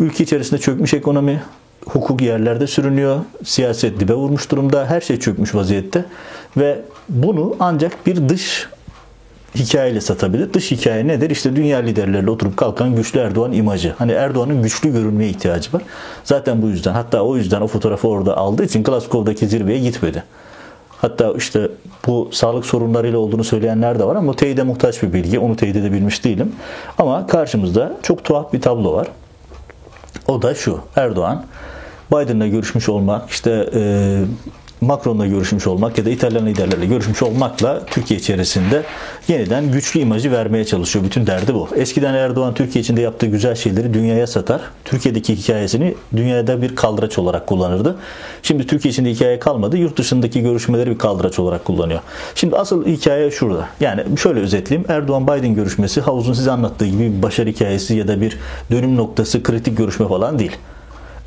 Ülke 0.00 0.24
içerisinde 0.24 0.60
çökmüş 0.60 0.94
ekonomi, 0.94 1.42
hukuk 1.86 2.22
yerlerde 2.22 2.66
sürünüyor, 2.66 3.20
siyaset 3.44 4.00
dibe 4.00 4.14
vurmuş 4.14 4.50
durumda, 4.50 4.86
her 4.86 5.00
şey 5.00 5.18
çökmüş 5.18 5.54
vaziyette 5.54 6.04
ve 6.56 6.80
bunu 7.08 7.56
ancak 7.60 8.06
bir 8.06 8.28
dış 8.28 8.68
hikayeyle 9.54 10.00
satabilir. 10.00 10.52
Dış 10.52 10.70
hikaye 10.70 11.06
nedir? 11.06 11.30
İşte 11.30 11.56
dünya 11.56 11.78
liderleriyle 11.78 12.30
oturup 12.30 12.56
kalkan 12.56 12.96
güçlü 12.96 13.20
Erdoğan 13.20 13.52
imajı. 13.52 13.94
Hani 13.98 14.12
Erdoğan'ın 14.12 14.62
güçlü 14.62 14.92
görünmeye 14.92 15.30
ihtiyacı 15.30 15.72
var. 15.72 15.82
Zaten 16.24 16.62
bu 16.62 16.68
yüzden 16.68 16.92
hatta 16.92 17.22
o 17.22 17.36
yüzden 17.36 17.60
o 17.60 17.66
fotoğrafı 17.66 18.08
orada 18.08 18.36
aldığı 18.36 18.64
için 18.64 18.82
Glasgow'daki 18.82 19.46
zirveye 19.46 19.78
gitmedi. 19.78 20.24
Hatta 21.00 21.32
işte 21.36 21.68
bu 22.06 22.28
sağlık 22.32 22.66
sorunlarıyla 22.66 23.18
olduğunu 23.18 23.44
söyleyenler 23.44 23.98
de 23.98 24.04
var 24.04 24.16
ama 24.16 24.36
teyide 24.36 24.62
muhtaç 24.62 25.02
bir 25.02 25.12
bilgi. 25.12 25.38
Onu 25.38 25.56
teyit 25.56 25.76
edebilmiş 25.76 26.24
değilim. 26.24 26.52
Ama 26.98 27.26
karşımızda 27.26 27.96
çok 28.02 28.24
tuhaf 28.24 28.52
bir 28.52 28.60
tablo 28.60 28.92
var. 28.92 29.08
O 30.28 30.42
da 30.42 30.54
şu. 30.54 30.80
Erdoğan 30.96 31.44
Biden'la 32.12 32.46
görüşmüş 32.46 32.88
olmak, 32.88 33.30
işte 33.30 33.70
e, 33.74 33.80
Macron'la 34.80 35.26
görüşmüş 35.26 35.66
olmak 35.66 35.98
ya 35.98 36.04
da 36.04 36.10
İtalyan 36.10 36.46
liderlerle 36.46 36.86
görüşmüş 36.86 37.22
olmakla 37.22 37.86
Türkiye 37.86 38.20
içerisinde 38.20 38.82
yeniden 39.28 39.72
güçlü 39.72 40.00
imajı 40.00 40.32
vermeye 40.32 40.64
çalışıyor. 40.64 41.04
Bütün 41.04 41.26
derdi 41.26 41.54
bu. 41.54 41.68
Eskiden 41.76 42.14
Erdoğan 42.14 42.54
Türkiye 42.54 42.82
içinde 42.82 43.00
yaptığı 43.00 43.26
güzel 43.26 43.54
şeyleri 43.54 43.94
dünyaya 43.94 44.26
satar. 44.26 44.60
Türkiye'deki 44.84 45.36
hikayesini 45.36 45.94
dünyada 46.16 46.62
bir 46.62 46.76
kaldıraç 46.76 47.18
olarak 47.18 47.46
kullanırdı. 47.46 47.96
Şimdi 48.42 48.66
Türkiye 48.66 48.92
içinde 48.92 49.10
hikaye 49.10 49.38
kalmadı. 49.38 49.76
Yurt 49.76 49.98
dışındaki 49.98 50.42
görüşmeleri 50.42 50.90
bir 50.90 50.98
kaldıraç 50.98 51.38
olarak 51.38 51.64
kullanıyor. 51.64 52.00
Şimdi 52.34 52.56
asıl 52.56 52.86
hikaye 52.86 53.30
şurada. 53.30 53.68
Yani 53.80 54.18
şöyle 54.18 54.40
özetleyeyim. 54.40 54.90
Erdoğan-Biden 54.90 55.54
görüşmesi 55.54 56.00
havuzun 56.00 56.32
size 56.32 56.50
anlattığı 56.50 56.86
gibi 56.86 57.16
bir 57.16 57.22
başarı 57.22 57.48
hikayesi 57.50 57.94
ya 57.94 58.08
da 58.08 58.20
bir 58.20 58.38
dönüm 58.70 58.96
noktası, 58.96 59.42
kritik 59.42 59.78
görüşme 59.78 60.08
falan 60.08 60.38
değil. 60.38 60.56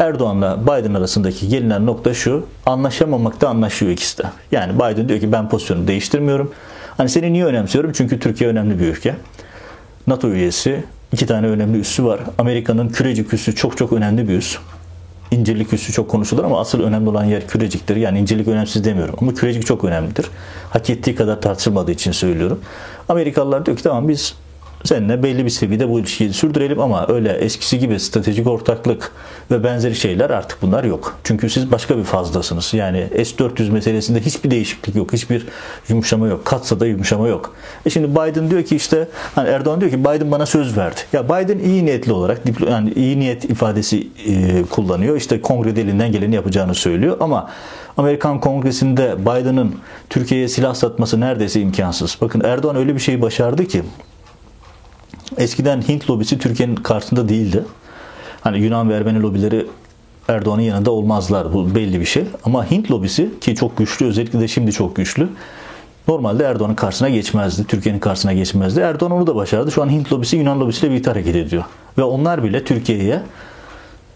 Erdoğan'la 0.02 0.64
Biden 0.64 0.94
arasındaki 0.94 1.48
gelinen 1.48 1.86
nokta 1.86 2.14
şu. 2.14 2.46
Anlaşamamakta 2.66 3.50
anlaşıyor 3.50 3.92
ikisi 3.92 4.18
de. 4.18 4.24
Yani 4.52 4.76
Biden 4.76 5.10
diyor 5.10 5.20
ki 5.20 5.32
ben 5.32 5.50
pozisyonu 5.50 5.88
değiştirmiyorum. 5.88 6.52
Hani 6.98 7.10
seni 7.10 7.34
niye 7.34 7.46
önemsiyorum? 7.46 7.92
Çünkü 7.92 8.20
Türkiye 8.20 8.50
önemli 8.50 8.80
bir 8.80 8.88
ülke. 8.88 9.16
NATO 10.08 10.30
üyesi. 10.30 10.84
iki 11.12 11.26
tane 11.26 11.48
önemli 11.48 11.80
üssü 11.80 12.06
var. 12.06 12.20
Amerika'nın 12.38 12.90
kürecik 12.90 13.34
üssü 13.34 13.56
çok 13.56 13.78
çok 13.78 13.94
önemli 13.94 14.28
bir 14.28 14.38
üs. 14.38 14.58
İncelik 15.32 15.74
üssü 15.74 15.94
çok 15.94 16.10
konuşulur 16.10 16.44
ama 16.44 16.60
asıl 16.60 16.84
önemli 16.84 17.10
olan 17.10 17.24
yer 17.24 17.48
küreciktir. 17.48 17.96
Yani 17.96 18.20
incelik 18.20 18.48
önemsiz 18.48 18.86
demiyorum 18.86 19.16
ama 19.22 19.34
kürecik 19.34 19.66
çok 19.66 19.84
önemlidir. 19.84 20.26
Hak 20.70 20.90
ettiği 20.90 21.16
kadar 21.16 21.42
tartışılmadığı 21.42 21.92
için 21.92 22.12
söylüyorum. 22.12 22.62
Amerikalılar 23.10 23.66
diyor 23.66 23.78
ki 23.78 23.84
tamam 23.84 24.08
biz 24.08 24.36
seninle 24.84 25.24
belli 25.24 25.46
bir 25.46 25.50
seviyede 25.50 25.90
bu 25.90 26.00
ilişkiyi 26.00 26.34
sürdürelim 26.34 26.80
ama 26.80 27.06
öyle 27.08 27.32
eskisi 27.34 27.80
gibi 27.80 28.00
stratejik 28.00 28.48
ortaklık 28.48 29.12
ve 29.52 29.64
benzeri 29.64 29.96
şeyler 29.96 30.30
artık 30.30 30.62
bunlar 30.62 30.84
yok. 30.84 31.18
Çünkü 31.24 31.50
siz 31.50 31.72
başka 31.72 31.98
bir 31.98 32.04
fazdasınız. 32.04 32.74
Yani 32.74 33.08
S-400 33.16 33.72
meselesinde 33.72 34.22
hiçbir 34.22 34.52
değişiklik 34.52 34.96
yok. 34.96 35.14
Hiçbir 35.14 35.48
yumuşama 35.90 36.28
yok. 36.28 36.46
Katsa 36.46 36.80
da 36.80 36.86
yumuşama 36.86 37.28
yok. 37.28 37.56
E 37.86 37.90
şimdi 37.90 38.12
Biden 38.12 38.50
diyor 38.50 38.64
ki 38.64 38.76
işte 38.76 39.08
hani 39.36 39.50
Erdoğan 39.50 39.82
diyor 39.82 39.92
ki 39.92 40.00
Biden 40.00 40.32
bana 40.32 40.46
söz 40.46 40.78
verdi. 40.78 41.00
Ya 41.14 41.26
Biden 41.26 41.60
iyi 41.60 41.86
niyetli 41.86 42.12
olarak 42.12 42.42
yani 42.70 42.94
iyi 42.94 43.20
niyet 43.20 43.46
ifadesi 43.46 44.08
e, 44.28 44.64
kullanıyor. 44.64 45.18
İşte 45.18 45.42
kongrede 45.42 45.82
elinden 45.82 46.12
geleni 46.12 46.36
yapacağını 46.36 46.76
söylüyor 46.76 47.18
ama 47.20 47.50
Amerikan 47.98 48.40
Kongresi'nde 48.40 49.16
Biden'ın 49.20 49.76
Türkiye'ye 50.10 50.48
silah 50.48 50.74
satması 50.74 51.20
neredeyse 51.20 51.62
imkansız. 51.62 52.18
Bakın 52.22 52.42
Erdoğan 52.44 52.76
öyle 52.76 52.96
bir 52.96 53.00
şey 53.00 53.22
başardı 53.22 53.66
ki 53.66 53.84
Eskiden 55.38 55.82
Hint 55.82 56.10
lobisi 56.10 56.38
Türkiye'nin 56.38 56.76
karşısında 56.76 57.30
değildi. 57.30 57.64
Hani 58.42 58.60
Yunan 58.60 58.90
ve 58.90 58.94
Ermeni 58.94 59.22
lobileri 59.22 59.68
Erdoğan'ın 60.28 60.62
yanında 60.62 60.92
olmazlar. 60.92 61.54
Bu 61.54 61.76
belli 61.76 62.00
bir 62.00 62.06
şey. 62.06 62.24
Ama 62.44 62.72
Hint 62.72 62.92
lobisi 62.92 63.40
ki 63.42 63.56
çok 63.56 63.78
güçlü 63.78 64.06
özellikle 64.06 64.40
de 64.40 64.48
şimdi 64.48 64.72
çok 64.72 64.96
güçlü. 64.96 65.30
Normalde 66.08 66.44
Erdoğan'ın 66.44 66.76
karşısına 66.76 67.10
geçmezdi. 67.10 67.68
Türkiye'nin 67.68 68.00
karşısına 68.00 68.34
geçmezdi. 68.34 68.80
Erdoğan 68.80 69.12
onu 69.12 69.28
da 69.28 69.36
başardı. 69.36 69.72
Şu 69.72 69.84
an 69.84 69.90
Hint 69.90 70.14
lobisi 70.14 70.38
Yunan 70.38 70.60
lobisiyle 70.60 70.92
birlikte 70.92 71.12
hareket 71.12 71.36
ediyor. 71.36 71.64
Ve 71.98 72.04
onlar 72.04 72.44
bile 72.44 72.64
Türkiye'ye 72.64 73.22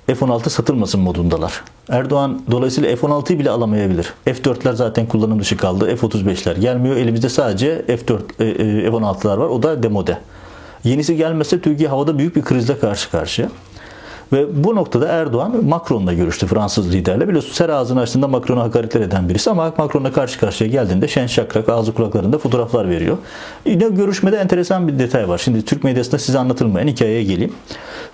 F-16 0.08 0.50
satılmasın 0.50 1.02
modundalar. 1.02 1.64
Erdoğan 1.90 2.42
dolayısıyla 2.52 2.96
F-16'yı 2.96 3.40
bile 3.40 3.50
alamayabilir. 3.50 4.14
F-4'ler 4.26 4.76
zaten 4.76 5.06
kullanım 5.06 5.40
dışı 5.40 5.58
kaldı. 5.58 5.96
F-35'ler 5.96 6.60
gelmiyor. 6.60 6.96
Elimizde 6.96 7.30
sadece 7.30 7.86
F-4, 7.88 8.20
e, 8.40 8.46
e, 8.46 8.92
F-16'lar 8.92 9.38
var. 9.38 9.48
O 9.48 9.64
da 9.64 9.84
demode. 9.84 10.18
Yenisi 10.86 11.16
gelmese 11.16 11.62
Türkiye 11.62 11.90
havada 11.90 12.18
büyük 12.18 12.36
bir 12.36 12.42
krizle 12.42 12.80
karşı 12.80 13.12
karşıya. 13.12 13.50
Ve 14.34 14.64
bu 14.64 14.76
noktada 14.76 15.08
Erdoğan 15.08 15.66
Macron'la 15.66 16.14
görüştü 16.14 16.48
Fransız 16.48 16.94
liderle. 16.94 17.28
Biliyorsun 17.28 17.54
ser 17.54 17.70
ağzını 17.70 18.02
açtığında 18.02 18.28
Macron'a 18.28 18.64
hakaretler 18.64 19.02
eden 19.02 19.30
birisi 19.30 19.50
ama 19.50 19.74
Macron'la 19.78 20.12
karşı 20.12 20.40
karşıya 20.40 20.70
geldiğinde 20.70 21.08
şen 21.08 21.28
şakrak 21.28 21.70
ağzı 21.70 21.94
kulaklarında 21.94 22.38
fotoğraflar 22.38 22.90
veriyor. 22.90 23.18
Yine 23.66 23.90
görüşmede 23.90 24.38
enteresan 24.38 24.88
bir 24.88 25.00
detay 25.00 25.30
var. 25.30 25.38
Şimdi 25.38 25.66
Türk 25.66 25.84
medyasında 25.84 26.20
size 26.20 26.40
anlatılmayan 26.40 26.88
hikayeye 26.88 27.24
geleyim. 27.24 27.54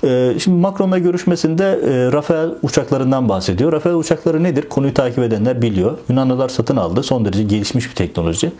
Ee, 0.03 0.33
şimdi 0.39 0.61
Macron'la 0.61 0.97
görüşmesinde 0.97 1.63
e, 1.63 2.11
Rafael 2.11 2.49
uçaklarından 2.61 3.29
bahsediyor. 3.29 3.71
Rafael 3.71 3.95
uçakları 3.95 4.43
nedir? 4.43 4.69
Konuyu 4.69 4.93
takip 4.93 5.19
edenler 5.19 5.61
biliyor. 5.61 5.97
Yunanlılar 6.09 6.49
satın 6.49 6.77
aldı. 6.77 7.03
Son 7.03 7.25
derece 7.25 7.43
gelişmiş 7.43 7.89
bir 7.89 7.95
teknoloji 7.95 8.51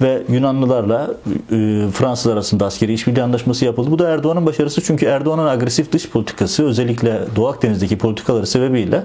ve 0.00 0.22
Yunanlılarla 0.28 1.10
e, 1.52 1.86
Fransız 1.92 2.32
arasında 2.32 2.66
askeri 2.66 2.92
işbirliği 2.92 3.22
anlaşması 3.22 3.64
yapıldı. 3.64 3.90
Bu 3.90 3.98
da 3.98 4.08
Erdoğan'ın 4.08 4.46
başarısı 4.46 4.80
çünkü 4.80 5.06
Erdoğan'ın 5.06 5.46
agresif 5.46 5.92
dış 5.92 6.08
politikası 6.08 6.66
özellikle 6.66 6.91
Doğu 7.36 7.48
Akdeniz'deki 7.48 7.98
politikaları 7.98 8.46
sebebiyle 8.46 9.02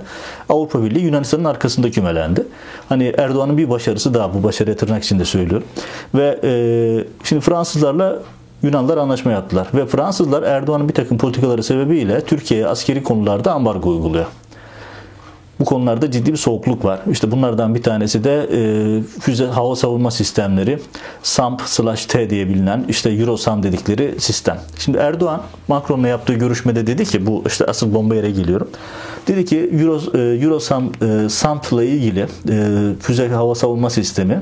Avrupa 0.49 0.83
Birliği 0.83 1.05
Yunanistan'ın 1.05 1.43
arkasında 1.43 1.91
kümelendi. 1.91 2.45
Hani 2.89 3.13
Erdoğan'ın 3.17 3.57
bir 3.57 3.69
başarısı 3.69 4.13
daha 4.13 4.33
bu 4.33 4.43
başarıya 4.43 4.75
tırnak 4.75 5.03
içinde 5.03 5.25
söylüyorum. 5.25 5.67
Ve 6.15 6.39
e, 6.43 6.49
şimdi 7.23 7.41
Fransızlarla 7.41 8.19
Yunanlar 8.63 8.97
anlaşma 8.97 9.31
yaptılar 9.31 9.67
ve 9.73 9.85
Fransızlar 9.85 10.43
Erdoğan'ın 10.43 10.89
bir 10.89 10.93
takım 10.93 11.17
politikaları 11.17 11.63
sebebiyle 11.63 12.21
Türkiye'ye 12.21 12.67
askeri 12.67 13.03
konularda 13.03 13.53
ambargo 13.53 13.89
uyguluyor. 13.89 14.25
Bu 15.59 15.65
konularda 15.65 16.11
ciddi 16.11 16.31
bir 16.31 16.37
soğukluk 16.37 16.85
var. 16.85 16.99
İşte 17.11 17.31
bunlardan 17.31 17.75
bir 17.75 17.83
tanesi 17.83 18.23
de 18.23 18.49
e, 18.51 19.19
füze 19.19 19.45
hava 19.45 19.75
savunma 19.75 20.11
sistemleri 20.11 20.79
SAMP/T 21.23 22.29
diye 22.29 22.47
bilinen 22.49 22.85
işte 22.89 23.09
Eurosam 23.09 23.63
dedikleri 23.63 24.15
sistem. 24.19 24.59
Şimdi 24.79 24.97
Erdoğan 24.97 25.41
Macron'la 25.67 26.07
yaptığı 26.07 26.33
görüşmede 26.33 26.87
dedi 26.87 27.05
ki 27.05 27.25
bu 27.25 27.43
işte 27.47 27.65
asıl 27.65 27.93
bomba 27.93 28.15
yere 28.15 28.31
geliyorum. 28.31 28.69
Dedi 29.27 29.45
ki 29.45 29.69
Euro, 29.73 30.17
e, 30.17 30.19
Eurosam 30.19 30.91
e, 31.01 31.29
SAMP 31.29 31.65
ile 31.71 31.87
ilgili 31.87 32.27
e, 32.49 32.93
füze 32.99 33.27
hava 33.27 33.55
savunma 33.55 33.89
sistemi 33.89 34.41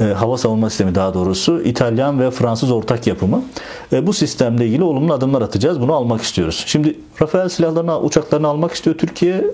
e, 0.00 0.04
hava 0.04 0.38
savunma 0.38 0.70
sistemi 0.70 0.94
daha 0.94 1.14
doğrusu 1.14 1.62
İtalyan 1.62 2.20
ve 2.20 2.30
Fransız 2.30 2.70
ortak 2.70 3.06
yapımı. 3.06 3.42
E, 3.92 4.06
bu 4.06 4.12
sistemle 4.12 4.66
ilgili 4.66 4.82
olumlu 4.82 5.12
adımlar 5.12 5.42
atacağız. 5.42 5.80
Bunu 5.80 5.94
almak 5.94 6.22
istiyoruz. 6.22 6.64
Şimdi 6.66 6.98
Rafael 7.22 7.48
silahlarını, 7.48 8.00
uçaklarını 8.00 8.48
almak 8.48 8.72
istiyor 8.72 8.98
Türkiye 8.98 9.44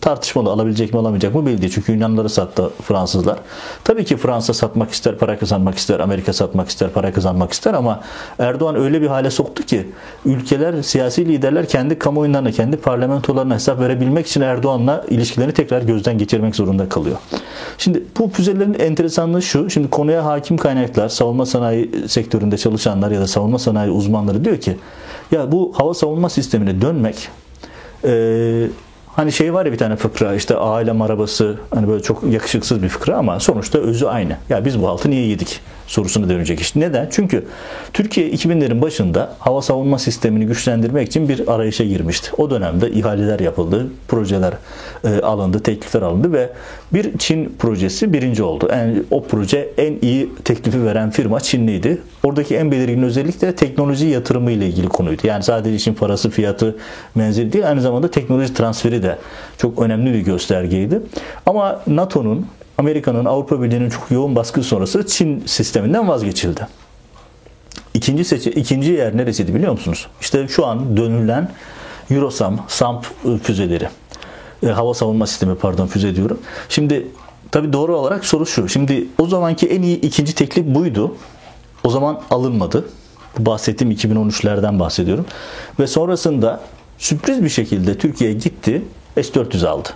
tartışmalı 0.00 0.50
alabilecek 0.50 0.94
mi 0.94 1.00
alamayacak 1.00 1.34
mı 1.34 1.46
değil. 1.46 1.72
Çünkü 1.74 1.92
Yunanlıları 1.92 2.28
sattı 2.28 2.70
Fransızlar. 2.82 3.38
Tabii 3.84 4.04
ki 4.04 4.16
Fransa 4.16 4.54
satmak 4.54 4.90
ister, 4.90 5.18
para 5.18 5.38
kazanmak 5.38 5.78
ister, 5.78 6.00
Amerika 6.00 6.32
satmak 6.32 6.68
ister, 6.68 6.90
para 6.90 7.12
kazanmak 7.12 7.52
ister 7.52 7.74
ama 7.74 8.00
Erdoğan 8.38 8.76
öyle 8.76 9.02
bir 9.02 9.06
hale 9.06 9.30
soktu 9.30 9.62
ki 9.62 9.86
ülkeler, 10.24 10.82
siyasi 10.82 11.28
liderler 11.28 11.68
kendi 11.68 11.98
kamuoyunlarına, 11.98 12.50
kendi 12.50 12.76
parlamentolarına 12.76 13.54
hesap 13.54 13.80
verebilmek 13.80 14.26
için 14.26 14.40
Erdoğan'la 14.40 15.04
ilişkilerini 15.08 15.52
tekrar 15.52 15.82
gözden 15.82 16.18
geçirmek 16.18 16.56
zorunda 16.56 16.88
kalıyor. 16.88 17.16
Şimdi 17.78 18.02
bu 18.18 18.28
füzelerin 18.28 18.74
enteresanlığı 18.74 19.42
şu. 19.42 19.70
Şimdi 19.70 19.90
konuya 19.90 20.24
hakim 20.24 20.56
kaynaklar, 20.56 21.08
savunma 21.08 21.46
sanayi 21.46 22.08
sektöründe 22.08 22.56
çalışanlar 22.58 23.10
ya 23.10 23.20
da 23.20 23.26
savunma 23.26 23.58
sanayi 23.58 23.90
uzmanları 23.90 24.44
diyor 24.44 24.60
ki 24.60 24.76
ya 25.32 25.52
bu 25.52 25.72
hava 25.76 25.94
savunma 25.94 26.28
sistemine 26.28 26.80
dönmek 26.80 27.28
e, 28.04 28.66
Hani 29.16 29.32
şey 29.32 29.54
var 29.54 29.66
ya 29.66 29.72
bir 29.72 29.78
tane 29.78 29.96
fıkra 29.96 30.34
işte 30.34 30.56
ailem 30.56 31.02
arabası 31.02 31.56
hani 31.74 31.88
böyle 31.88 32.02
çok 32.02 32.22
yakışıksız 32.22 32.82
bir 32.82 32.88
fıkra 32.88 33.16
ama 33.16 33.40
sonuçta 33.40 33.78
özü 33.78 34.06
aynı. 34.06 34.36
Ya 34.48 34.64
biz 34.64 34.82
bu 34.82 34.88
altı 34.88 35.10
niye 35.10 35.26
yedik? 35.26 35.60
Sorusuna 35.86 36.28
dönecek 36.28 36.60
iş. 36.60 36.76
Neden? 36.76 37.08
Çünkü 37.10 37.44
Türkiye 37.92 38.30
2000'lerin 38.30 38.82
başında 38.82 39.36
hava 39.38 39.62
savunma 39.62 39.98
sistemini 39.98 40.46
güçlendirmek 40.46 41.08
için 41.08 41.28
bir 41.28 41.52
arayışa 41.54 41.84
girmişti. 41.84 42.30
O 42.36 42.50
dönemde 42.50 42.90
ihaleler 42.90 43.40
yapıldı, 43.40 43.86
projeler 44.08 44.54
e, 45.04 45.20
alındı, 45.20 45.60
teklifler 45.60 46.02
alındı 46.02 46.32
ve 46.32 46.50
bir 46.92 47.18
Çin 47.18 47.56
projesi 47.58 48.12
birinci 48.12 48.42
oldu. 48.42 48.68
Yani 48.72 49.02
o 49.10 49.24
proje 49.24 49.70
en 49.78 49.96
iyi 50.02 50.30
teklifi 50.44 50.84
veren 50.84 51.10
firma 51.10 51.40
Çinliydi. 51.40 52.02
Oradaki 52.22 52.56
en 52.56 52.70
belirgin 52.72 53.02
özellik 53.02 53.40
de 53.40 53.54
teknoloji 53.54 54.06
yatırımı 54.06 54.50
ile 54.50 54.66
ilgili 54.66 54.88
konuydu. 54.88 55.26
Yani 55.26 55.42
sadece 55.42 55.76
için 55.76 55.94
parası, 55.94 56.30
fiyatı, 56.30 56.76
menzili 57.14 57.52
değil 57.52 57.68
aynı 57.68 57.80
zamanda 57.80 58.10
teknoloji 58.10 58.54
transferi 58.54 59.02
de 59.02 59.18
çok 59.58 59.82
önemli 59.82 60.12
bir 60.12 60.20
göstergeydi. 60.20 61.00
Ama 61.46 61.82
NATO'nun 61.86 62.46
Amerika'nın 62.78 63.24
Avrupa 63.24 63.62
Birliği'nin 63.62 63.90
çok 63.90 64.10
yoğun 64.10 64.36
baskı 64.36 64.62
sonrası 64.62 65.06
Çin 65.06 65.42
sisteminden 65.46 66.08
vazgeçildi. 66.08 66.66
İkinci 67.94 68.24
seçi, 68.24 68.50
ikinci 68.50 68.92
yer 68.92 69.16
neresiydi 69.16 69.54
biliyor 69.54 69.72
musunuz? 69.72 70.06
İşte 70.20 70.48
şu 70.48 70.66
an 70.66 70.96
dönülen 70.96 71.50
Eurosam, 72.10 72.64
SAMP 72.68 73.06
füzeleri. 73.42 73.88
E, 74.62 74.66
hava 74.66 74.94
savunma 74.94 75.26
sistemi 75.26 75.54
pardon 75.54 75.86
füze 75.86 76.16
diyorum. 76.16 76.38
Şimdi 76.68 77.06
tabi 77.50 77.72
doğru 77.72 77.96
olarak 77.96 78.24
soru 78.24 78.46
şu. 78.46 78.68
Şimdi 78.68 79.06
o 79.18 79.26
zamanki 79.26 79.66
en 79.66 79.82
iyi 79.82 80.00
ikinci 80.00 80.34
teklif 80.34 80.66
buydu. 80.66 81.16
O 81.84 81.90
zaman 81.90 82.20
alınmadı. 82.30 82.88
Bu 83.38 83.46
bahsettiğim 83.46 83.92
2013'lerden 83.92 84.78
bahsediyorum. 84.78 85.26
Ve 85.80 85.86
sonrasında 85.86 86.60
sürpriz 86.98 87.44
bir 87.44 87.48
şekilde 87.48 87.98
Türkiye 87.98 88.32
gitti 88.32 88.82
S-400 89.16 89.68
aldı. 89.68 89.88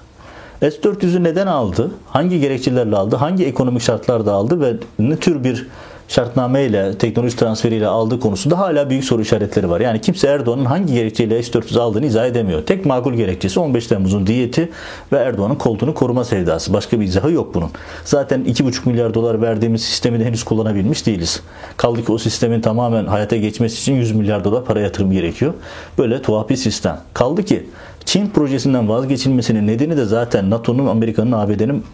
S-400'ü 0.60 1.24
neden 1.24 1.46
aldı? 1.46 1.90
Hangi 2.06 2.40
gerekçelerle 2.40 2.96
aldı? 2.96 3.16
Hangi 3.16 3.44
ekonomik 3.44 3.82
şartlarda 3.82 4.32
aldı? 4.32 4.60
Ve 4.60 4.72
ne 4.98 5.16
tür 5.16 5.44
bir 5.44 5.66
şartname 6.08 6.64
ile, 6.64 6.98
teknoloji 6.98 7.36
transferiyle 7.36 7.86
aldığı 7.86 8.20
konusunda 8.20 8.58
hala 8.58 8.90
büyük 8.90 9.04
soru 9.04 9.22
işaretleri 9.22 9.70
var. 9.70 9.80
Yani 9.80 10.00
kimse 10.00 10.28
Erdoğan'ın 10.28 10.64
hangi 10.64 10.94
gerekçeyle 10.94 11.42
S-400 11.42 11.80
aldığını 11.80 12.06
izah 12.06 12.26
edemiyor. 12.26 12.66
Tek 12.66 12.86
makul 12.86 13.14
gerekçesi 13.14 13.60
15 13.60 13.86
Temmuz'un 13.86 14.26
diyeti 14.26 14.70
ve 15.12 15.16
Erdoğan'ın 15.16 15.54
koltuğunu 15.54 15.94
koruma 15.94 16.24
sevdası. 16.24 16.72
Başka 16.72 17.00
bir 17.00 17.04
izahı 17.04 17.32
yok 17.32 17.54
bunun. 17.54 17.70
Zaten 18.04 18.44
2,5 18.44 18.88
milyar 18.88 19.14
dolar 19.14 19.42
verdiğimiz 19.42 19.82
sistemi 19.82 20.20
de 20.20 20.24
henüz 20.24 20.44
kullanabilmiş 20.44 21.06
değiliz. 21.06 21.42
Kaldı 21.76 22.04
ki 22.04 22.12
o 22.12 22.18
sistemin 22.18 22.60
tamamen 22.60 23.06
hayata 23.06 23.36
geçmesi 23.36 23.80
için 23.80 23.94
100 23.94 24.12
milyar 24.12 24.44
dolar 24.44 24.64
para 24.64 24.80
yatırım 24.80 25.12
gerekiyor. 25.12 25.54
Böyle 25.98 26.22
tuhaf 26.22 26.48
bir 26.48 26.56
sistem. 26.56 27.00
Kaldı 27.14 27.42
ki 27.42 27.66
Çin 28.08 28.30
projesinden 28.30 28.88
vazgeçilmesinin 28.88 29.66
nedeni 29.66 29.96
de 29.96 30.04
zaten 30.04 30.50
NATO'nun, 30.50 30.86
Amerika'nın, 30.86 31.32
ABD'nin 31.32 31.84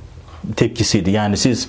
tepkisiydi. 0.57 1.11
Yani 1.11 1.37
siz 1.37 1.69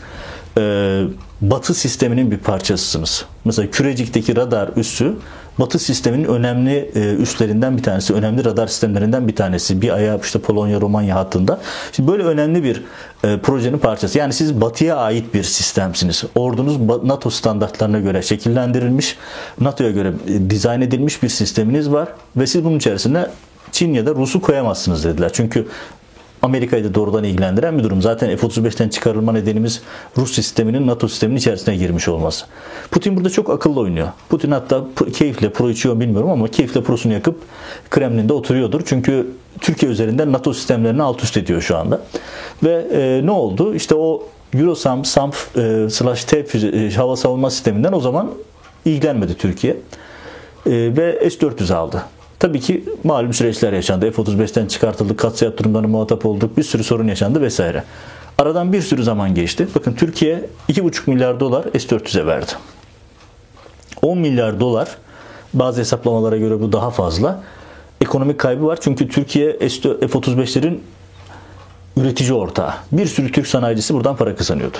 e, 0.57 1.01
Batı 1.41 1.73
sisteminin 1.73 2.31
bir 2.31 2.37
parçasısınız. 2.37 3.25
Mesela 3.45 3.71
Kürecik'teki 3.71 4.35
radar 4.35 4.69
üssü 4.75 5.13
Batı 5.59 5.79
sisteminin 5.79 6.23
önemli 6.23 6.91
e, 6.95 7.15
üslerinden 7.15 7.77
bir 7.77 7.83
tanesi, 7.83 8.13
önemli 8.13 8.45
radar 8.45 8.67
sistemlerinden 8.67 9.27
bir 9.27 9.35
tanesi. 9.35 9.81
Bir 9.81 9.89
ayağı 9.89 10.19
işte 10.23 10.39
Polonya, 10.39 10.81
Romanya 10.81 11.15
hattında. 11.15 11.59
Şimdi 11.91 12.11
böyle 12.11 12.23
önemli 12.23 12.63
bir 12.63 12.83
e, 13.23 13.37
projenin 13.37 13.77
parçası. 13.77 14.17
Yani 14.17 14.33
siz 14.33 14.61
Batı'ya 14.61 14.95
ait 14.95 15.33
bir 15.33 15.43
sistemsiniz. 15.43 16.23
Ordunuz 16.35 16.77
NATO 17.03 17.29
standartlarına 17.29 17.99
göre 17.99 18.21
şekillendirilmiş, 18.21 19.17
NATO'ya 19.59 19.91
göre 19.91 20.13
e, 20.27 20.49
dizayn 20.49 20.81
edilmiş 20.81 21.23
bir 21.23 21.29
sisteminiz 21.29 21.91
var 21.91 22.07
ve 22.35 22.47
siz 22.47 22.65
bunun 22.65 22.77
içerisinde 22.77 23.29
Çin 23.75 23.93
ya 23.93 24.05
da 24.05 24.15
Rus'u 24.15 24.41
koyamazsınız 24.41 25.05
dediler. 25.05 25.31
Çünkü 25.33 25.67
Amerika'yı 26.41 26.83
da 26.83 26.93
doğrudan 26.95 27.23
ilgilendiren 27.23 27.77
bir 27.77 27.83
durum. 27.83 28.01
Zaten 28.01 28.37
F-35'ten 28.37 28.89
çıkarılma 28.89 29.31
nedenimiz 29.31 29.81
Rus 30.17 30.35
sisteminin 30.35 30.87
NATO 30.87 31.07
sisteminin 31.07 31.37
içerisine 31.37 31.75
girmiş 31.75 32.07
olması. 32.07 32.45
Putin 32.91 33.17
burada 33.17 33.29
çok 33.29 33.49
akıllı 33.49 33.79
oynuyor. 33.79 34.07
Putin 34.29 34.51
hatta 34.51 34.83
keyifle 35.13 35.49
pro 35.49 35.69
içiyor 35.69 35.99
bilmiyorum 35.99 36.29
ama 36.29 36.47
keyifle 36.47 36.83
prosunu 36.83 37.13
yakıp 37.13 37.41
Kremlin'de 37.89 38.33
oturuyordur. 38.33 38.81
Çünkü 38.85 39.27
Türkiye 39.61 39.91
üzerinden 39.91 40.31
NATO 40.31 40.53
sistemlerini 40.53 41.03
alt 41.03 41.23
üst 41.23 41.37
ediyor 41.37 41.61
şu 41.61 41.77
anda. 41.77 42.01
Ve 42.63 42.87
e, 42.91 43.25
ne 43.25 43.31
oldu? 43.31 43.75
İşte 43.75 43.95
o 43.95 44.23
Eurosam, 44.53 45.05
SAMP 45.05 45.35
e, 45.57 45.89
slash 45.89 46.23
T 46.23 46.39
e, 46.39 46.91
hava 46.91 47.15
savunma 47.15 47.49
sisteminden 47.49 47.93
o 47.93 47.99
zaman 47.99 48.31
ilgilenmedi 48.85 49.37
Türkiye. 49.37 49.73
E, 49.73 50.71
ve 50.71 51.29
S-400 51.29 51.73
aldı. 51.73 52.03
Tabii 52.39 52.59
ki 52.59 52.83
malum 53.03 53.33
süreçler 53.33 53.73
yaşandı. 53.73 54.11
F-35'ten 54.11 54.65
çıkartıldık, 54.65 55.19
katsayat 55.19 55.59
durumlarına 55.59 55.87
muhatap 55.87 56.25
olduk, 56.25 56.57
bir 56.57 56.63
sürü 56.63 56.83
sorun 56.83 57.07
yaşandı 57.07 57.41
vesaire. 57.41 57.83
Aradan 58.37 58.73
bir 58.73 58.81
sürü 58.81 59.03
zaman 59.03 59.35
geçti. 59.35 59.67
Bakın 59.75 59.93
Türkiye 59.93 60.49
2,5 60.69 61.09
milyar 61.09 61.39
dolar 61.39 61.63
S-400'e 61.63 62.25
verdi. 62.25 62.51
10 64.01 64.17
milyar 64.17 64.59
dolar 64.59 64.97
bazı 65.53 65.81
hesaplamalara 65.81 66.37
göre 66.37 66.61
bu 66.61 66.71
daha 66.71 66.89
fazla. 66.89 67.43
Ekonomik 68.01 68.39
kaybı 68.39 68.65
var 68.65 68.77
çünkü 68.81 69.07
Türkiye 69.09 69.59
F-35'lerin 69.59 70.79
üretici 71.97 72.33
ortağı. 72.33 72.73
Bir 72.91 73.05
sürü 73.05 73.31
Türk 73.31 73.47
sanayicisi 73.47 73.93
buradan 73.93 74.15
para 74.15 74.35
kazanıyordu. 74.35 74.77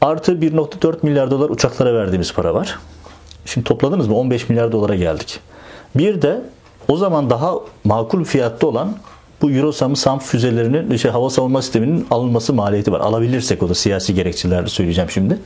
Artı 0.00 0.32
1.4 0.32 0.96
milyar 1.02 1.30
dolar 1.30 1.50
uçaklara 1.50 1.94
verdiğimiz 1.94 2.32
para 2.32 2.54
var. 2.54 2.78
Şimdi 3.44 3.64
topladınız 3.64 4.08
mı? 4.08 4.16
15 4.16 4.48
milyar 4.48 4.72
dolara 4.72 4.94
geldik. 4.94 5.40
Bir 5.94 6.22
de 6.22 6.42
o 6.92 6.96
zaman 6.96 7.30
daha 7.30 7.54
makul 7.84 8.24
fiyatta 8.24 8.66
olan 8.66 8.96
bu 9.42 9.50
Eurosam 9.50 9.96
SAMP 9.96 10.22
füzelerinin 10.22 10.96
şey, 10.96 11.10
hava 11.10 11.30
savunma 11.30 11.62
sisteminin 11.62 12.06
alınması 12.10 12.52
maliyeti 12.52 12.92
var. 12.92 13.00
Alabilirsek 13.00 13.62
o 13.62 13.68
da 13.68 13.74
siyasi 13.74 14.14
gerekçelerle 14.14 14.66
söyleyeceğim 14.66 15.10
şimdi. 15.10 15.38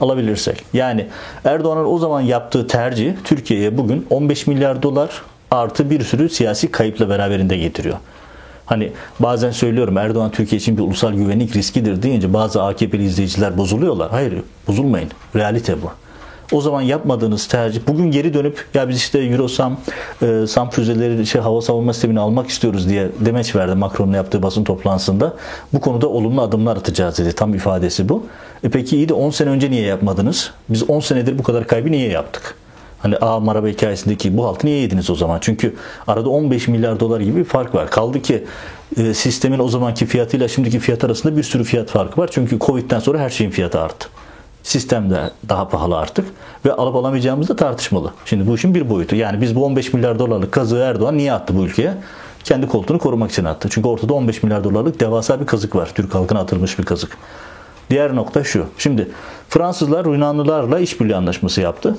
Alabilirsek. 0.00 0.64
Yani 0.72 1.06
Erdoğan'ın 1.44 1.84
o 1.84 1.98
zaman 1.98 2.20
yaptığı 2.20 2.66
tercih 2.66 3.12
Türkiye'ye 3.24 3.78
bugün 3.78 4.06
15 4.10 4.46
milyar 4.46 4.82
dolar 4.82 5.22
artı 5.50 5.90
bir 5.90 6.04
sürü 6.04 6.28
siyasi 6.28 6.70
kayıpla 6.70 7.08
beraberinde 7.08 7.56
getiriyor. 7.56 7.96
Hani 8.66 8.92
bazen 9.20 9.50
söylüyorum 9.50 9.98
Erdoğan 9.98 10.30
Türkiye 10.30 10.58
için 10.58 10.78
bir 10.78 10.82
ulusal 10.82 11.12
güvenlik 11.12 11.56
riskidir 11.56 12.02
deyince 12.02 12.32
bazı 12.32 12.62
AKP'li 12.62 13.04
izleyiciler 13.04 13.58
bozuluyorlar. 13.58 14.10
Hayır 14.10 14.34
bozulmayın. 14.68 15.10
Realite 15.36 15.82
bu 15.82 15.90
o 16.52 16.60
zaman 16.60 16.82
yapmadığınız 16.82 17.46
tercih 17.46 17.80
bugün 17.86 18.10
geri 18.10 18.34
dönüp 18.34 18.66
ya 18.74 18.88
biz 18.88 18.96
işte 18.96 19.18
Eurosam 19.18 19.76
e, 20.22 20.46
SAM 20.46 20.70
füzeleri 20.70 21.26
şey 21.26 21.40
hava 21.40 21.62
savunma 21.62 21.92
sistemini 21.92 22.20
almak 22.20 22.48
istiyoruz 22.48 22.88
diye 22.88 23.08
demeç 23.20 23.56
verdi 23.56 23.74
Macron'un 23.74 24.12
yaptığı 24.12 24.42
basın 24.42 24.64
toplantısında. 24.64 25.34
Bu 25.72 25.80
konuda 25.80 26.08
olumlu 26.08 26.42
adımlar 26.42 26.76
atacağız 26.76 27.18
dedi. 27.18 27.32
Tam 27.32 27.54
ifadesi 27.54 28.08
bu. 28.08 28.26
E 28.64 28.68
peki 28.68 28.96
iyi 28.96 29.08
de 29.08 29.14
10 29.14 29.30
sene 29.30 29.50
önce 29.50 29.70
niye 29.70 29.82
yapmadınız? 29.82 30.50
Biz 30.68 30.90
10 30.90 31.00
senedir 31.00 31.38
bu 31.38 31.42
kadar 31.42 31.66
kaybı 31.66 31.92
niye 31.92 32.08
yaptık? 32.08 32.54
Hani 32.98 33.16
A 33.16 33.40
Maraba 33.40 33.68
hikayesindeki 33.68 34.36
bu 34.36 34.46
haltı 34.46 34.66
niye 34.66 34.78
yediniz 34.78 35.10
o 35.10 35.14
zaman? 35.14 35.38
Çünkü 35.40 35.74
arada 36.06 36.28
15 36.28 36.68
milyar 36.68 37.00
dolar 37.00 37.20
gibi 37.20 37.36
bir 37.36 37.44
fark 37.44 37.74
var. 37.74 37.90
Kaldı 37.90 38.22
ki 38.22 38.44
e, 38.96 39.14
sistemin 39.14 39.58
o 39.58 39.68
zamanki 39.68 40.06
fiyatıyla 40.06 40.48
şimdiki 40.48 40.78
fiyat 40.78 41.04
arasında 41.04 41.36
bir 41.36 41.42
sürü 41.42 41.64
fiyat 41.64 41.88
farkı 41.88 42.20
var. 42.20 42.30
Çünkü 42.32 42.58
Covid'den 42.58 42.98
sonra 42.98 43.18
her 43.18 43.30
şeyin 43.30 43.50
fiyatı 43.50 43.80
arttı. 43.80 44.08
Sistem 44.62 45.10
de 45.10 45.30
daha 45.48 45.68
pahalı 45.68 45.98
artık 45.98 46.26
ve 46.64 46.72
alıp 46.72 46.96
alamayacağımız 46.96 47.48
da 47.48 47.56
tartışmalı. 47.56 48.12
Şimdi 48.24 48.46
bu 48.46 48.54
işin 48.54 48.74
bir 48.74 48.90
boyutu. 48.90 49.16
Yani 49.16 49.40
biz 49.40 49.56
bu 49.56 49.64
15 49.64 49.92
milyar 49.92 50.18
dolarlık 50.18 50.52
kazığı 50.52 50.78
Erdoğan 50.78 51.18
niye 51.18 51.32
attı 51.32 51.56
bu 51.56 51.64
ülkeye? 51.64 51.94
Kendi 52.44 52.68
koltuğunu 52.68 52.98
korumak 52.98 53.30
için 53.30 53.44
attı. 53.44 53.68
Çünkü 53.70 53.88
ortada 53.88 54.14
15 54.14 54.42
milyar 54.42 54.64
dolarlık 54.64 55.00
devasa 55.00 55.40
bir 55.40 55.46
kazık 55.46 55.76
var. 55.76 55.90
Türk 55.94 56.14
halkına 56.14 56.40
atılmış 56.40 56.78
bir 56.78 56.84
kazık. 56.84 57.18
Diğer 57.90 58.16
nokta 58.16 58.44
şu. 58.44 58.66
Şimdi 58.78 59.08
Fransızlar 59.48 60.06
Yunanlılarla 60.06 60.78
işbirliği 60.78 61.16
anlaşması 61.16 61.60
yaptı. 61.60 61.96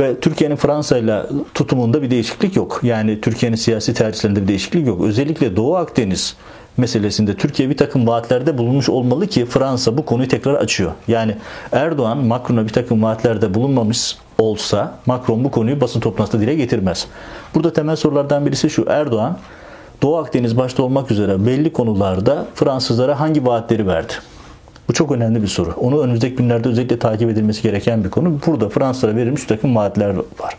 Ve 0.00 0.20
Türkiye'nin 0.20 0.56
Fransa 0.56 0.98
ile 0.98 1.22
tutumunda 1.54 2.02
bir 2.02 2.10
değişiklik 2.10 2.56
yok. 2.56 2.80
Yani 2.82 3.20
Türkiye'nin 3.20 3.56
siyasi 3.56 3.94
tercihlerinde 3.94 4.42
bir 4.42 4.48
değişiklik 4.48 4.86
yok. 4.86 5.04
Özellikle 5.04 5.56
Doğu 5.56 5.76
Akdeniz 5.76 6.36
meselesinde 6.76 7.36
Türkiye 7.36 7.70
bir 7.70 7.76
takım 7.76 8.06
vaatlerde 8.06 8.58
bulunmuş 8.58 8.88
olmalı 8.88 9.26
ki 9.26 9.46
Fransa 9.46 9.98
bu 9.98 10.04
konuyu 10.04 10.28
tekrar 10.28 10.54
açıyor. 10.54 10.92
Yani 11.08 11.36
Erdoğan 11.72 12.18
Macron'a 12.18 12.64
bir 12.64 12.72
takım 12.72 13.02
vaatlerde 13.02 13.54
bulunmamış 13.54 14.16
olsa 14.38 14.94
Macron 15.06 15.44
bu 15.44 15.50
konuyu 15.50 15.80
basın 15.80 16.00
toplantısında 16.00 16.42
dile 16.42 16.54
getirmez. 16.54 17.06
Burada 17.54 17.72
temel 17.72 17.96
sorulardan 17.96 18.46
birisi 18.46 18.70
şu. 18.70 18.84
Erdoğan 18.88 19.38
Doğu 20.02 20.16
Akdeniz 20.16 20.56
başta 20.56 20.82
olmak 20.82 21.10
üzere 21.10 21.46
belli 21.46 21.72
konularda 21.72 22.46
Fransızlara 22.54 23.20
hangi 23.20 23.46
vaatleri 23.46 23.86
verdi? 23.86 24.12
Bu 24.88 24.92
çok 24.92 25.12
önemli 25.12 25.42
bir 25.42 25.46
soru. 25.46 25.74
Onu 25.80 26.02
önümüzdeki 26.02 26.36
günlerde 26.36 26.68
özellikle 26.68 26.98
takip 26.98 27.30
edilmesi 27.30 27.62
gereken 27.62 28.04
bir 28.04 28.10
konu. 28.10 28.38
Burada 28.46 28.68
Fransızlara 28.68 29.16
verilmiş 29.16 29.42
bir 29.42 29.48
takım 29.48 29.76
vaatler 29.76 30.14
var. 30.16 30.56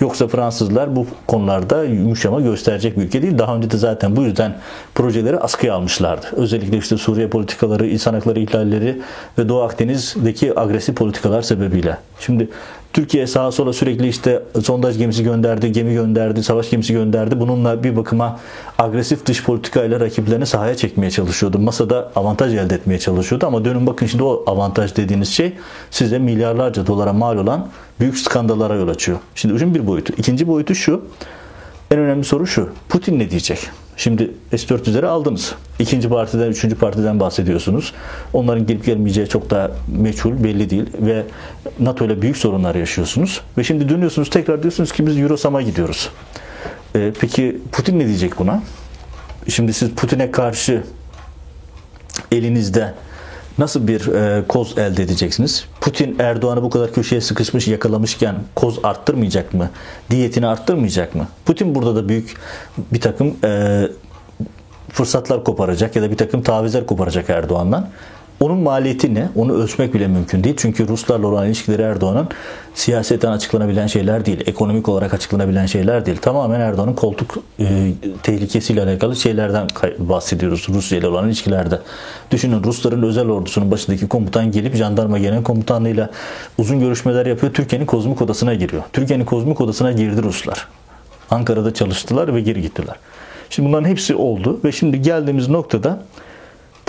Yoksa 0.00 0.28
Fransızlar 0.28 0.96
bu 0.96 1.06
konularda 1.26 1.84
yumuşama 1.84 2.40
gösterecek 2.40 2.96
bir 2.96 3.02
ülke 3.02 3.22
değil. 3.22 3.38
Daha 3.38 3.56
önce 3.56 3.70
de 3.70 3.76
zaten 3.76 4.16
bu 4.16 4.22
yüzden 4.22 4.56
projeleri 4.94 5.38
askıya 5.38 5.74
almışlardı. 5.74 6.26
Özellikle 6.32 6.76
işte 6.76 6.96
Suriye 6.96 7.28
politikaları, 7.28 7.86
insan 7.86 8.14
hakları 8.14 8.40
ihlalleri 8.40 9.00
ve 9.38 9.48
Doğu 9.48 9.62
Akdeniz'deki 9.62 10.60
agresif 10.60 10.96
politikalar 10.96 11.42
sebebiyle. 11.42 11.96
Şimdi 12.20 12.48
Türkiye 12.92 13.26
sağa 13.26 13.52
sola 13.52 13.72
sürekli 13.72 14.08
işte 14.08 14.42
sondaj 14.62 14.98
gemisi 14.98 15.22
gönderdi, 15.22 15.72
gemi 15.72 15.94
gönderdi, 15.94 16.42
savaş 16.42 16.70
gemisi 16.70 16.92
gönderdi. 16.92 17.40
Bununla 17.40 17.84
bir 17.84 17.96
bakıma 17.96 18.40
agresif 18.78 19.26
dış 19.26 19.44
politikayla 19.44 20.00
rakiplerini 20.00 20.46
sahaya 20.46 20.76
çekmeye 20.76 21.10
çalışıyordu. 21.10 21.58
Masada 21.58 22.10
avantaj 22.16 22.54
elde 22.54 22.74
etmeye 22.74 22.98
çalışıyordu 22.98 23.46
ama 23.46 23.64
dönün 23.64 23.86
bakın 23.86 24.06
şimdi 24.06 24.22
o 24.22 24.44
avantaj 24.46 24.96
dediğiniz 24.96 25.28
şey 25.28 25.52
size 25.90 26.18
milyarlarca 26.18 26.86
dolara 26.86 27.12
mal 27.12 27.36
olan 27.36 27.68
büyük 28.00 28.18
skandallara 28.18 28.74
yol 28.74 28.88
açıyor. 28.88 29.18
Şimdi 29.34 29.54
işin 29.54 29.74
bir 29.74 29.86
boyutu. 29.86 30.12
İkinci 30.18 30.48
boyutu 30.48 30.74
şu. 30.74 31.02
En 31.90 31.98
önemli 31.98 32.24
soru 32.24 32.46
şu. 32.46 32.72
Putin 32.88 33.18
ne 33.18 33.30
diyecek? 33.30 33.70
Şimdi 33.96 34.30
S-400'leri 34.50 35.06
aldınız. 35.06 35.54
İkinci 35.78 36.08
partiden, 36.08 36.50
üçüncü 36.50 36.76
partiden 36.76 37.20
bahsediyorsunuz. 37.20 37.92
Onların 38.32 38.66
gelip 38.66 38.84
gelmeyeceği 38.84 39.28
çok 39.28 39.50
da 39.50 39.70
meçhul, 39.88 40.44
belli 40.44 40.70
değil. 40.70 40.86
Ve 41.00 41.22
NATO 41.80 42.06
ile 42.06 42.22
büyük 42.22 42.36
sorunlar 42.36 42.74
yaşıyorsunuz. 42.74 43.40
Ve 43.58 43.64
şimdi 43.64 43.88
dönüyorsunuz 43.88 44.30
tekrar 44.30 44.62
diyorsunuz 44.62 44.92
ki 44.92 45.06
biz 45.06 45.18
Eurosam'a 45.18 45.62
gidiyoruz. 45.62 46.10
Ee, 46.96 47.12
peki 47.20 47.58
Putin 47.72 47.98
ne 47.98 48.06
diyecek 48.06 48.38
buna? 48.38 48.62
Şimdi 49.48 49.72
siz 49.72 49.90
Putin'e 49.90 50.30
karşı 50.30 50.82
elinizde 52.32 52.94
nasıl 53.60 53.88
bir 53.88 54.06
e, 54.06 54.44
koz 54.48 54.78
elde 54.78 55.02
edeceksiniz? 55.02 55.64
Putin 55.80 56.16
Erdoğan'ı 56.18 56.62
bu 56.62 56.70
kadar 56.70 56.92
köşeye 56.92 57.20
sıkışmış 57.20 57.68
yakalamışken 57.68 58.34
koz 58.54 58.78
arttırmayacak 58.82 59.54
mı? 59.54 59.70
Diyetini 60.10 60.46
arttırmayacak 60.46 61.14
mı? 61.14 61.28
Putin 61.44 61.74
burada 61.74 61.96
da 61.96 62.08
büyük 62.08 62.36
bir 62.92 63.00
takım 63.00 63.36
e, 63.44 63.82
fırsatlar 64.92 65.44
koparacak 65.44 65.96
ya 65.96 66.02
da 66.02 66.10
bir 66.10 66.16
takım 66.16 66.42
tavizler 66.42 66.86
koparacak 66.86 67.30
Erdoğan'dan. 67.30 67.88
Onun 68.40 68.58
maliyeti 68.58 69.14
ne? 69.14 69.28
Onu 69.36 69.62
ölçmek 69.62 69.94
bile 69.94 70.08
mümkün 70.08 70.44
değil. 70.44 70.54
Çünkü 70.58 70.88
Ruslarla 70.88 71.26
olan 71.26 71.46
ilişkileri 71.46 71.82
Erdoğan'ın 71.82 72.28
siyaseten 72.74 73.32
açıklanabilen 73.32 73.86
şeyler 73.86 74.26
değil. 74.26 74.40
Ekonomik 74.46 74.88
olarak 74.88 75.14
açıklanabilen 75.14 75.66
şeyler 75.66 76.06
değil. 76.06 76.16
Tamamen 76.16 76.60
Erdoğan'ın 76.60 76.94
koltuk 76.94 77.38
e, 77.58 77.92
tehlikesiyle 78.22 78.82
alakalı 78.82 79.16
şeylerden 79.16 79.66
bahsediyoruz 79.98 80.66
Rusya 80.68 80.98
ile 80.98 81.06
olan 81.06 81.26
ilişkilerde. 81.26 81.78
Düşünün 82.30 82.64
Rusların 82.64 83.02
özel 83.02 83.28
ordusunun 83.28 83.70
başındaki 83.70 84.08
komutan 84.08 84.52
gelip 84.52 84.74
jandarma 84.74 85.18
genel 85.18 85.42
komutanlığıyla 85.42 86.10
uzun 86.58 86.80
görüşmeler 86.80 87.26
yapıyor. 87.26 87.52
Türkiye'nin 87.52 87.86
kozmik 87.86 88.22
odasına 88.22 88.54
giriyor. 88.54 88.82
Türkiye'nin 88.92 89.24
kozmik 89.24 89.60
odasına 89.60 89.92
girdi 89.92 90.22
Ruslar. 90.22 90.68
Ankara'da 91.30 91.74
çalıştılar 91.74 92.34
ve 92.34 92.40
geri 92.40 92.62
gittiler. 92.62 92.96
Şimdi 93.50 93.68
bunların 93.68 93.88
hepsi 93.88 94.14
oldu 94.14 94.60
ve 94.64 94.72
şimdi 94.72 95.02
geldiğimiz 95.02 95.48
noktada 95.48 96.02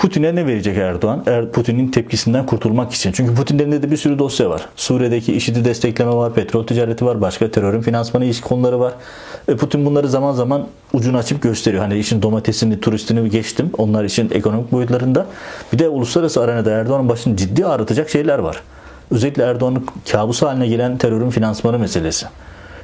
Putin'e 0.01 0.35
ne 0.35 0.47
verecek 0.47 0.77
Erdoğan? 0.77 1.23
Er, 1.27 1.51
Putin'in 1.51 1.91
tepkisinden 1.91 2.45
kurtulmak 2.45 2.93
için. 2.93 3.11
Çünkü 3.11 3.35
Putin'in 3.35 3.71
de 3.71 3.91
bir 3.91 3.97
sürü 3.97 4.19
dosya 4.19 4.49
var. 4.49 4.65
Suriye'deki 4.75 5.33
IŞİD'i 5.33 5.65
destekleme 5.65 6.11
var, 6.11 6.33
petrol 6.33 6.67
ticareti 6.67 7.05
var, 7.05 7.21
başka 7.21 7.51
terörün 7.51 7.81
finansmanı 7.81 8.25
ilişki 8.25 8.47
konuları 8.47 8.79
var. 8.79 8.93
E 9.47 9.55
Putin 9.55 9.85
bunları 9.85 10.09
zaman 10.09 10.33
zaman 10.33 10.67
ucunu 10.93 11.17
açıp 11.17 11.41
gösteriyor. 11.41 11.83
Hani 11.83 11.99
işin 11.99 12.21
domatesini, 12.21 12.79
turistini 12.79 13.29
geçtim. 13.29 13.69
Onlar 13.77 14.03
için 14.03 14.29
ekonomik 14.33 14.71
boyutlarında. 14.71 15.25
Bir 15.73 15.79
de 15.79 15.89
uluslararası 15.89 16.41
arenada 16.41 16.71
Erdoğan'ın 16.71 17.09
başını 17.09 17.37
ciddi 17.37 17.65
ağrıtacak 17.65 18.09
şeyler 18.09 18.39
var. 18.39 18.61
Özellikle 19.11 19.43
Erdoğan'ın 19.43 19.85
kabusu 20.11 20.47
haline 20.47 20.67
gelen 20.67 20.97
terörün 20.97 21.29
finansmanı 21.29 21.79
meselesi. 21.79 22.25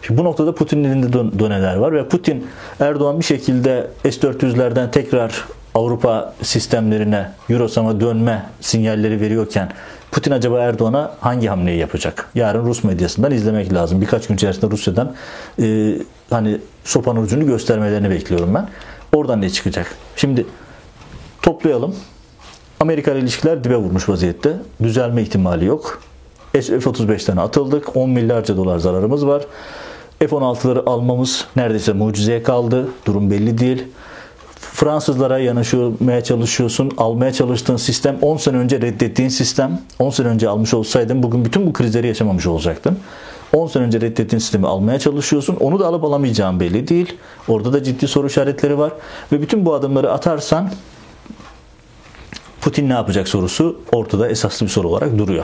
Şimdi 0.01 0.21
bu 0.21 0.23
noktada 0.23 0.56
Putin'in 0.56 0.84
elinde 0.84 1.13
doneler 1.39 1.75
var 1.75 1.93
ve 1.93 2.08
Putin 2.08 2.47
Erdoğan 2.80 3.19
bir 3.19 3.25
şekilde 3.25 3.88
S-400'lerden 4.03 4.91
tekrar 4.91 5.45
Avrupa 5.77 6.33
sistemlerine, 6.41 7.31
Eurosam'a 7.49 7.99
dönme 7.99 8.45
sinyalleri 8.61 9.21
veriyorken 9.21 9.71
Putin 10.11 10.31
acaba 10.31 10.59
Erdoğan'a 10.59 11.11
hangi 11.19 11.47
hamleyi 11.47 11.79
yapacak? 11.79 12.29
Yarın 12.35 12.65
Rus 12.65 12.83
medyasından 12.83 13.31
izlemek 13.31 13.73
lazım. 13.73 14.01
Birkaç 14.01 14.27
gün 14.27 14.35
içerisinde 14.35 14.71
Rusya'dan 14.71 15.13
e, 15.61 15.95
hani 16.29 16.57
sopanın 16.83 17.23
ucunu 17.23 17.45
göstermelerini 17.45 18.09
bekliyorum 18.09 18.53
ben. 18.55 18.69
Oradan 19.13 19.41
ne 19.41 19.49
çıkacak? 19.49 19.95
Şimdi 20.15 20.45
toplayalım. 21.41 21.95
Amerika 22.79 23.11
ile 23.11 23.19
ilişkiler 23.19 23.63
dibe 23.63 23.75
vurmuş 23.75 24.09
vaziyette. 24.09 24.53
Düzelme 24.83 25.21
ihtimali 25.21 25.65
yok. 25.65 26.01
F-35'ten 26.53 27.37
atıldık. 27.37 27.95
10 27.95 28.09
milyarca 28.09 28.57
dolar 28.57 28.77
zararımız 28.77 29.27
var. 29.27 29.43
F-16'ları 30.19 30.89
almamız 30.89 31.45
neredeyse 31.55 31.93
mucizeye 31.93 32.43
kaldı. 32.43 32.87
Durum 33.05 33.31
belli 33.31 33.57
değil. 33.57 33.87
Fransızlara 34.77 35.39
yanaşmaya 35.39 36.23
çalışıyorsun. 36.23 36.91
Almaya 36.97 37.33
çalıştığın 37.33 37.77
sistem 37.77 38.17
10 38.21 38.37
sene 38.37 38.57
önce 38.57 38.81
reddettiğin 38.81 39.29
sistem. 39.29 39.81
10 39.99 40.09
sene 40.09 40.27
önce 40.27 40.49
almış 40.49 40.73
olsaydın 40.73 41.23
bugün 41.23 41.45
bütün 41.45 41.67
bu 41.67 41.73
krizleri 41.73 42.07
yaşamamış 42.07 42.47
olacaktın. 42.47 42.99
10 43.53 43.67
sene 43.67 43.83
önce 43.83 44.01
reddettiğin 44.01 44.39
sistemi 44.39 44.67
almaya 44.67 44.99
çalışıyorsun. 44.99 45.55
Onu 45.55 45.79
da 45.79 45.87
alıp 45.87 46.03
alamayacağın 46.03 46.59
belli 46.59 46.87
değil. 46.87 47.17
Orada 47.47 47.73
da 47.73 47.83
ciddi 47.83 48.07
soru 48.07 48.27
işaretleri 48.27 48.77
var. 48.77 48.91
Ve 49.31 49.41
bütün 49.41 49.65
bu 49.65 49.73
adımları 49.73 50.11
atarsan 50.11 50.69
Putin 52.61 52.89
ne 52.89 52.93
yapacak 52.93 53.27
sorusu 53.27 53.79
ortada 53.91 54.29
esaslı 54.29 54.65
bir 54.65 54.71
soru 54.71 54.87
olarak 54.87 55.17
duruyor. 55.17 55.43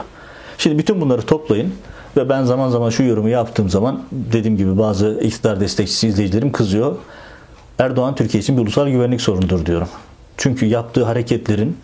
Şimdi 0.58 0.78
bütün 0.78 1.00
bunları 1.00 1.22
toplayın 1.22 1.74
ve 2.16 2.28
ben 2.28 2.44
zaman 2.44 2.68
zaman 2.68 2.90
şu 2.90 3.02
yorumu 3.02 3.28
yaptığım 3.28 3.70
zaman 3.70 4.02
dediğim 4.12 4.56
gibi 4.56 4.78
bazı 4.78 5.20
iktidar 5.22 5.60
destekçisi 5.60 6.08
izleyicilerim 6.08 6.52
kızıyor. 6.52 6.96
Erdoğan 7.78 8.14
Türkiye 8.14 8.40
için 8.40 8.56
bir 8.56 8.62
ulusal 8.62 8.88
güvenlik 8.88 9.20
sorunudur 9.20 9.66
diyorum. 9.66 9.88
Çünkü 10.36 10.66
yaptığı 10.66 11.04
hareketlerin 11.04 11.76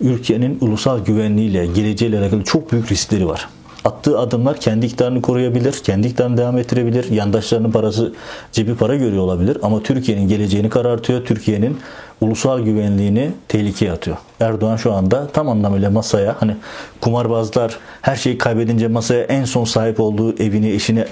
ülkenin 0.00 0.58
ulusal 0.60 1.04
güvenliğiyle, 1.04 1.66
geleceğiyle 1.66 2.18
alakalı 2.18 2.44
çok 2.44 2.72
büyük 2.72 2.92
riskleri 2.92 3.28
var. 3.28 3.48
Attığı 3.84 4.18
adımlar 4.18 4.60
kendi 4.60 4.86
iktidarını 4.86 5.22
koruyabilir, 5.22 5.72
kendi 5.72 6.06
iktidarını 6.06 6.36
devam 6.36 6.58
ettirebilir, 6.58 7.10
yandaşlarının 7.10 7.70
parası 7.70 8.12
cebi 8.52 8.74
para 8.74 8.96
görüyor 8.96 9.22
olabilir 9.22 9.58
ama 9.62 9.82
Türkiye'nin 9.82 10.28
geleceğini 10.28 10.70
karartıyor, 10.70 11.24
Türkiye'nin 11.24 11.78
ulusal 12.20 12.60
güvenliğini 12.60 13.30
tehlikeye 13.48 13.92
atıyor. 13.92 14.16
Erdoğan 14.40 14.76
şu 14.76 14.92
anda 14.92 15.26
tam 15.26 15.48
anlamıyla 15.48 15.90
masaya 15.90 16.36
hani 16.40 16.56
kumarbazlar 17.00 17.78
her 18.02 18.16
şeyi 18.16 18.38
kaybedince 18.38 18.88
masaya 18.88 19.24
en 19.24 19.44
son 19.44 19.64
sahip 19.64 20.00
olduğu 20.00 20.42
evini, 20.42 20.70
eşini 20.70 21.04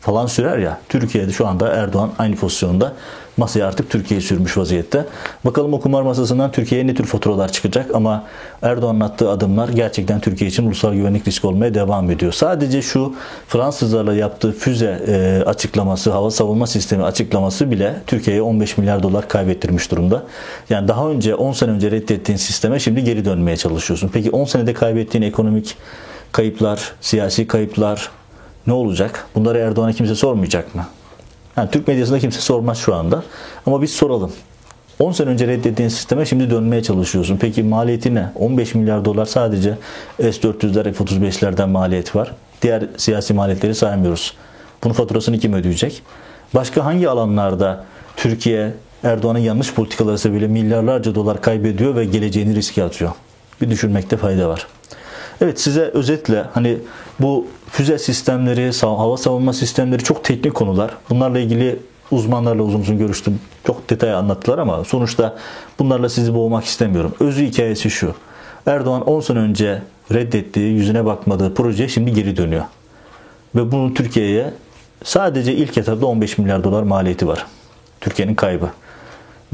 falan 0.00 0.26
sürer 0.26 0.58
ya. 0.58 0.80
Türkiye'de 0.88 1.32
şu 1.32 1.46
anda 1.46 1.68
Erdoğan 1.68 2.10
aynı 2.18 2.36
pozisyonda 2.36 2.92
masaya 3.36 3.66
artık 3.66 3.90
Türkiye'yi 3.90 4.22
sürmüş 4.22 4.56
vaziyette. 4.56 5.04
Bakalım 5.44 5.74
o 5.74 5.80
kumar 5.80 6.02
masasından 6.02 6.52
Türkiye'ye 6.52 6.86
ne 6.86 6.94
tür 6.94 7.04
faturalar 7.04 7.52
çıkacak 7.52 7.94
ama 7.94 8.24
Erdoğan'ın 8.62 9.00
attığı 9.00 9.30
adımlar 9.30 9.68
gerçekten 9.68 10.20
Türkiye 10.20 10.50
için 10.50 10.66
ulusal 10.66 10.94
güvenlik 10.94 11.28
riski 11.28 11.46
olmaya 11.46 11.74
devam 11.74 12.10
ediyor. 12.10 12.32
Sadece 12.32 12.82
şu 12.82 13.14
Fransızlarla 13.48 14.14
yaptığı 14.14 14.52
füze 14.52 15.02
e, 15.06 15.42
açıklaması, 15.46 16.10
hava 16.10 16.30
savunma 16.30 16.66
sistemi 16.66 17.04
açıklaması 17.04 17.70
bile 17.70 17.94
Türkiye'ye 18.06 18.42
15 18.42 18.78
milyar 18.78 19.02
dolar 19.02 19.28
kaybettirmiş 19.28 19.90
durumda. 19.90 20.22
Yani 20.70 20.88
daha 20.88 21.08
önce 21.08 21.34
10 21.34 21.52
sene 21.52 21.70
önce 21.70 21.90
reddettiğin 21.90 22.38
sisteme 22.38 22.78
şimdi 22.78 23.04
geri 23.04 23.24
dönmeye 23.24 23.56
çalışıyorsun. 23.56 24.10
Peki 24.12 24.30
10 24.30 24.44
senede 24.44 24.74
kaybettiğin 24.74 25.24
ekonomik 25.24 25.76
kayıplar, 26.32 26.92
siyasi 27.00 27.46
kayıplar, 27.46 28.10
ne 28.66 28.72
olacak? 28.72 29.26
Bunları 29.34 29.58
Erdoğan'a 29.58 29.92
kimse 29.92 30.14
sormayacak 30.14 30.74
mı? 30.74 30.86
Yani 31.56 31.70
Türk 31.70 31.88
medyasında 31.88 32.18
kimse 32.18 32.40
sormaz 32.40 32.78
şu 32.78 32.94
anda. 32.94 33.22
Ama 33.66 33.82
biz 33.82 33.92
soralım. 33.92 34.32
10 34.98 35.12
sene 35.12 35.30
önce 35.30 35.46
reddettiğin 35.46 35.88
sisteme 35.88 36.26
şimdi 36.26 36.50
dönmeye 36.50 36.82
çalışıyorsun. 36.82 37.36
Peki 37.40 37.62
maliyeti 37.62 38.14
ne? 38.14 38.32
15 38.34 38.74
milyar 38.74 39.04
dolar 39.04 39.26
sadece 39.26 39.78
S-400'ler, 40.18 40.92
F-35'lerden 40.92 41.68
maliyet 41.68 42.16
var. 42.16 42.32
Diğer 42.62 42.84
siyasi 42.96 43.34
maliyetleri 43.34 43.74
saymıyoruz. 43.74 44.34
Bunun 44.84 44.94
faturasını 44.94 45.38
kim 45.38 45.52
ödeyecek? 45.52 46.02
Başka 46.54 46.84
hangi 46.84 47.08
alanlarda 47.08 47.84
Türkiye 48.16 48.72
Erdoğan'ın 49.04 49.38
yanlış 49.38 49.74
politikaları 49.74 50.18
sebebiyle 50.18 50.46
milyarlarca 50.46 51.14
dolar 51.14 51.42
kaybediyor 51.42 51.96
ve 51.96 52.04
geleceğini 52.04 52.54
riske 52.54 52.84
atıyor? 52.84 53.10
Bir 53.60 53.70
düşünmekte 53.70 54.16
fayda 54.16 54.48
var. 54.48 54.66
Evet 55.40 55.60
size 55.60 55.80
özetle 55.80 56.44
hani 56.54 56.78
bu 57.20 57.46
füze 57.70 57.98
sistemleri, 57.98 58.70
hava 58.80 59.16
savunma 59.16 59.52
sistemleri 59.52 60.02
çok 60.04 60.24
teknik 60.24 60.54
konular. 60.54 60.90
Bunlarla 61.10 61.38
ilgili 61.38 61.78
uzmanlarla 62.10 62.62
uzun 62.62 62.80
uzun 62.80 62.98
görüştüm. 62.98 63.40
Çok 63.66 63.90
detay 63.90 64.12
anlattılar 64.12 64.58
ama 64.58 64.84
sonuçta 64.84 65.36
bunlarla 65.78 66.08
sizi 66.08 66.34
boğmak 66.34 66.64
istemiyorum. 66.64 67.14
Özü 67.20 67.46
hikayesi 67.46 67.90
şu. 67.90 68.14
Erdoğan 68.66 69.02
10 69.02 69.20
sene 69.20 69.38
önce 69.38 69.82
reddettiği, 70.12 70.74
yüzüne 70.74 71.04
bakmadığı 71.04 71.54
proje 71.54 71.88
şimdi 71.88 72.12
geri 72.12 72.36
dönüyor. 72.36 72.64
Ve 73.54 73.72
bunun 73.72 73.94
Türkiye'ye 73.94 74.54
sadece 75.04 75.54
ilk 75.54 75.78
etapta 75.78 76.06
15 76.06 76.38
milyar 76.38 76.64
dolar 76.64 76.82
maliyeti 76.82 77.26
var. 77.26 77.46
Türkiye'nin 78.00 78.34
kaybı. 78.34 78.70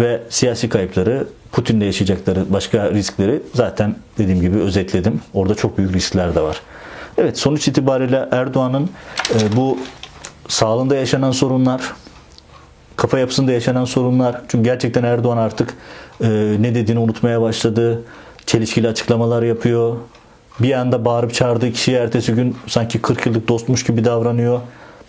Ve 0.00 0.22
siyasi 0.28 0.68
kayıpları, 0.68 1.26
Putin'le 1.52 1.80
yaşayacakları 1.80 2.52
başka 2.52 2.90
riskleri 2.90 3.42
zaten 3.54 3.96
dediğim 4.18 4.40
gibi 4.40 4.58
özetledim. 4.58 5.20
Orada 5.34 5.54
çok 5.54 5.78
büyük 5.78 5.94
riskler 5.94 6.34
de 6.34 6.40
var. 6.40 6.60
Evet 7.18 7.38
sonuç 7.38 7.68
itibariyle 7.68 8.28
Erdoğan'ın 8.30 8.90
e, 9.34 9.56
bu 9.56 9.78
sağlığında 10.48 10.96
yaşanan 10.96 11.30
sorunlar, 11.30 11.82
kafa 12.96 13.18
yapısında 13.18 13.52
yaşanan 13.52 13.84
sorunlar. 13.84 14.42
Çünkü 14.48 14.64
gerçekten 14.64 15.02
Erdoğan 15.02 15.36
artık 15.36 15.74
e, 16.20 16.28
ne 16.60 16.74
dediğini 16.74 17.00
unutmaya 17.00 17.42
başladı. 17.42 18.02
Çelişkili 18.46 18.88
açıklamalar 18.88 19.42
yapıyor. 19.42 19.96
Bir 20.60 20.72
anda 20.72 21.04
bağırıp 21.04 21.34
çağırdığı 21.34 21.72
kişiye 21.72 21.98
ertesi 21.98 22.32
gün 22.32 22.56
sanki 22.66 23.02
40 23.02 23.26
yıllık 23.26 23.48
dostmuş 23.48 23.84
gibi 23.84 24.04
davranıyor. 24.04 24.60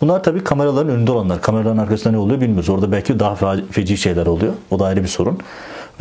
Bunlar 0.02 0.24
tabii 0.24 0.44
kameraların 0.44 0.92
önünde 0.92 1.12
olanlar. 1.12 1.42
Kameraların 1.42 1.78
arkasında 1.78 2.12
ne 2.12 2.18
oluyor 2.18 2.42
bilmiyoruz. 2.42 2.70
Orada 2.70 2.92
belki 2.92 3.20
daha 3.20 3.34
fe- 3.34 3.68
feci 3.72 3.98
şeyler 3.98 4.26
oluyor. 4.26 4.54
O 4.72 4.80
da 4.80 4.86
ayrı 4.86 5.04
bir 5.04 5.08
sorun. 5.08 5.40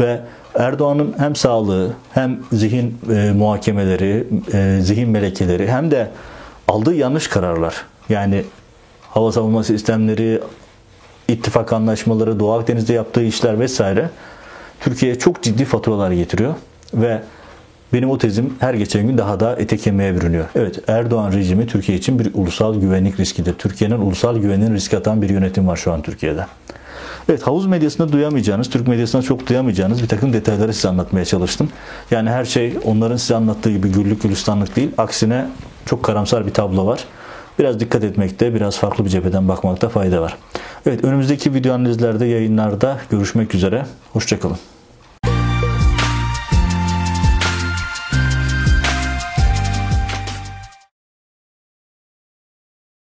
Ve 0.00 0.20
Erdoğan'ın 0.54 1.14
hem 1.18 1.36
sağlığı 1.36 1.92
hem 2.12 2.38
zihin 2.52 2.98
e, 3.14 3.32
muhakemeleri, 3.32 4.26
e, 4.52 4.78
zihin 4.82 5.08
melekeleri 5.08 5.68
hem 5.68 5.90
de 5.90 6.10
aldığı 6.68 6.94
yanlış 6.94 7.28
kararlar. 7.28 7.74
Yani 8.08 8.44
hava 9.10 9.32
savunma 9.32 9.64
sistemleri, 9.64 10.40
ittifak 11.28 11.72
anlaşmaları, 11.72 12.40
Doğu 12.40 12.52
Akdeniz'de 12.52 12.92
yaptığı 12.92 13.22
işler 13.22 13.60
vesaire 13.60 14.10
Türkiye'ye 14.80 15.18
çok 15.18 15.42
ciddi 15.42 15.64
faturalar 15.64 16.10
getiriyor 16.10 16.54
ve 16.94 17.22
benim 17.92 18.10
o 18.10 18.18
tezim 18.18 18.54
her 18.58 18.74
geçen 18.74 19.06
gün 19.06 19.18
daha 19.18 19.40
da 19.40 19.56
ete 19.56 19.76
kemiğe 19.76 20.16
bürünüyor. 20.16 20.44
Evet 20.54 20.78
Erdoğan 20.88 21.32
rejimi 21.32 21.66
Türkiye 21.66 21.98
için 21.98 22.18
bir 22.18 22.30
ulusal 22.34 22.80
güvenlik 22.80 23.20
riskidir. 23.20 23.54
Türkiye'nin 23.54 23.98
ulusal 23.98 24.36
güvenliğini 24.36 24.74
riske 24.74 24.98
atan 24.98 25.22
bir 25.22 25.30
yönetim 25.30 25.68
var 25.68 25.76
şu 25.76 25.92
an 25.92 26.02
Türkiye'de. 26.02 26.46
Evet 27.28 27.46
havuz 27.46 27.66
medyasında 27.66 28.12
duyamayacağınız, 28.12 28.70
Türk 28.70 28.88
medyasında 28.88 29.22
çok 29.22 29.46
duyamayacağınız 29.46 30.02
bir 30.02 30.08
takım 30.08 30.32
detayları 30.32 30.74
size 30.74 30.88
anlatmaya 30.88 31.24
çalıştım. 31.24 31.68
Yani 32.10 32.30
her 32.30 32.44
şey 32.44 32.78
onların 32.84 33.16
size 33.16 33.36
anlattığı 33.36 33.70
gibi 33.70 33.88
güllük 33.92 34.22
gülistanlık 34.22 34.76
değil. 34.76 34.90
Aksine 34.98 35.46
çok 35.86 36.02
karamsar 36.02 36.46
bir 36.46 36.52
tablo 36.52 36.86
var. 36.86 37.04
Biraz 37.58 37.80
dikkat 37.80 38.04
etmekte, 38.04 38.54
biraz 38.54 38.78
farklı 38.78 39.04
bir 39.04 39.10
cepheden 39.10 39.48
bakmakta 39.48 39.88
fayda 39.88 40.22
var. 40.22 40.36
Evet 40.86 41.04
önümüzdeki 41.04 41.54
video 41.54 41.74
analizlerde, 41.74 42.26
yayınlarda 42.26 42.98
görüşmek 43.10 43.54
üzere. 43.54 43.86
Hoşçakalın. 44.12 44.79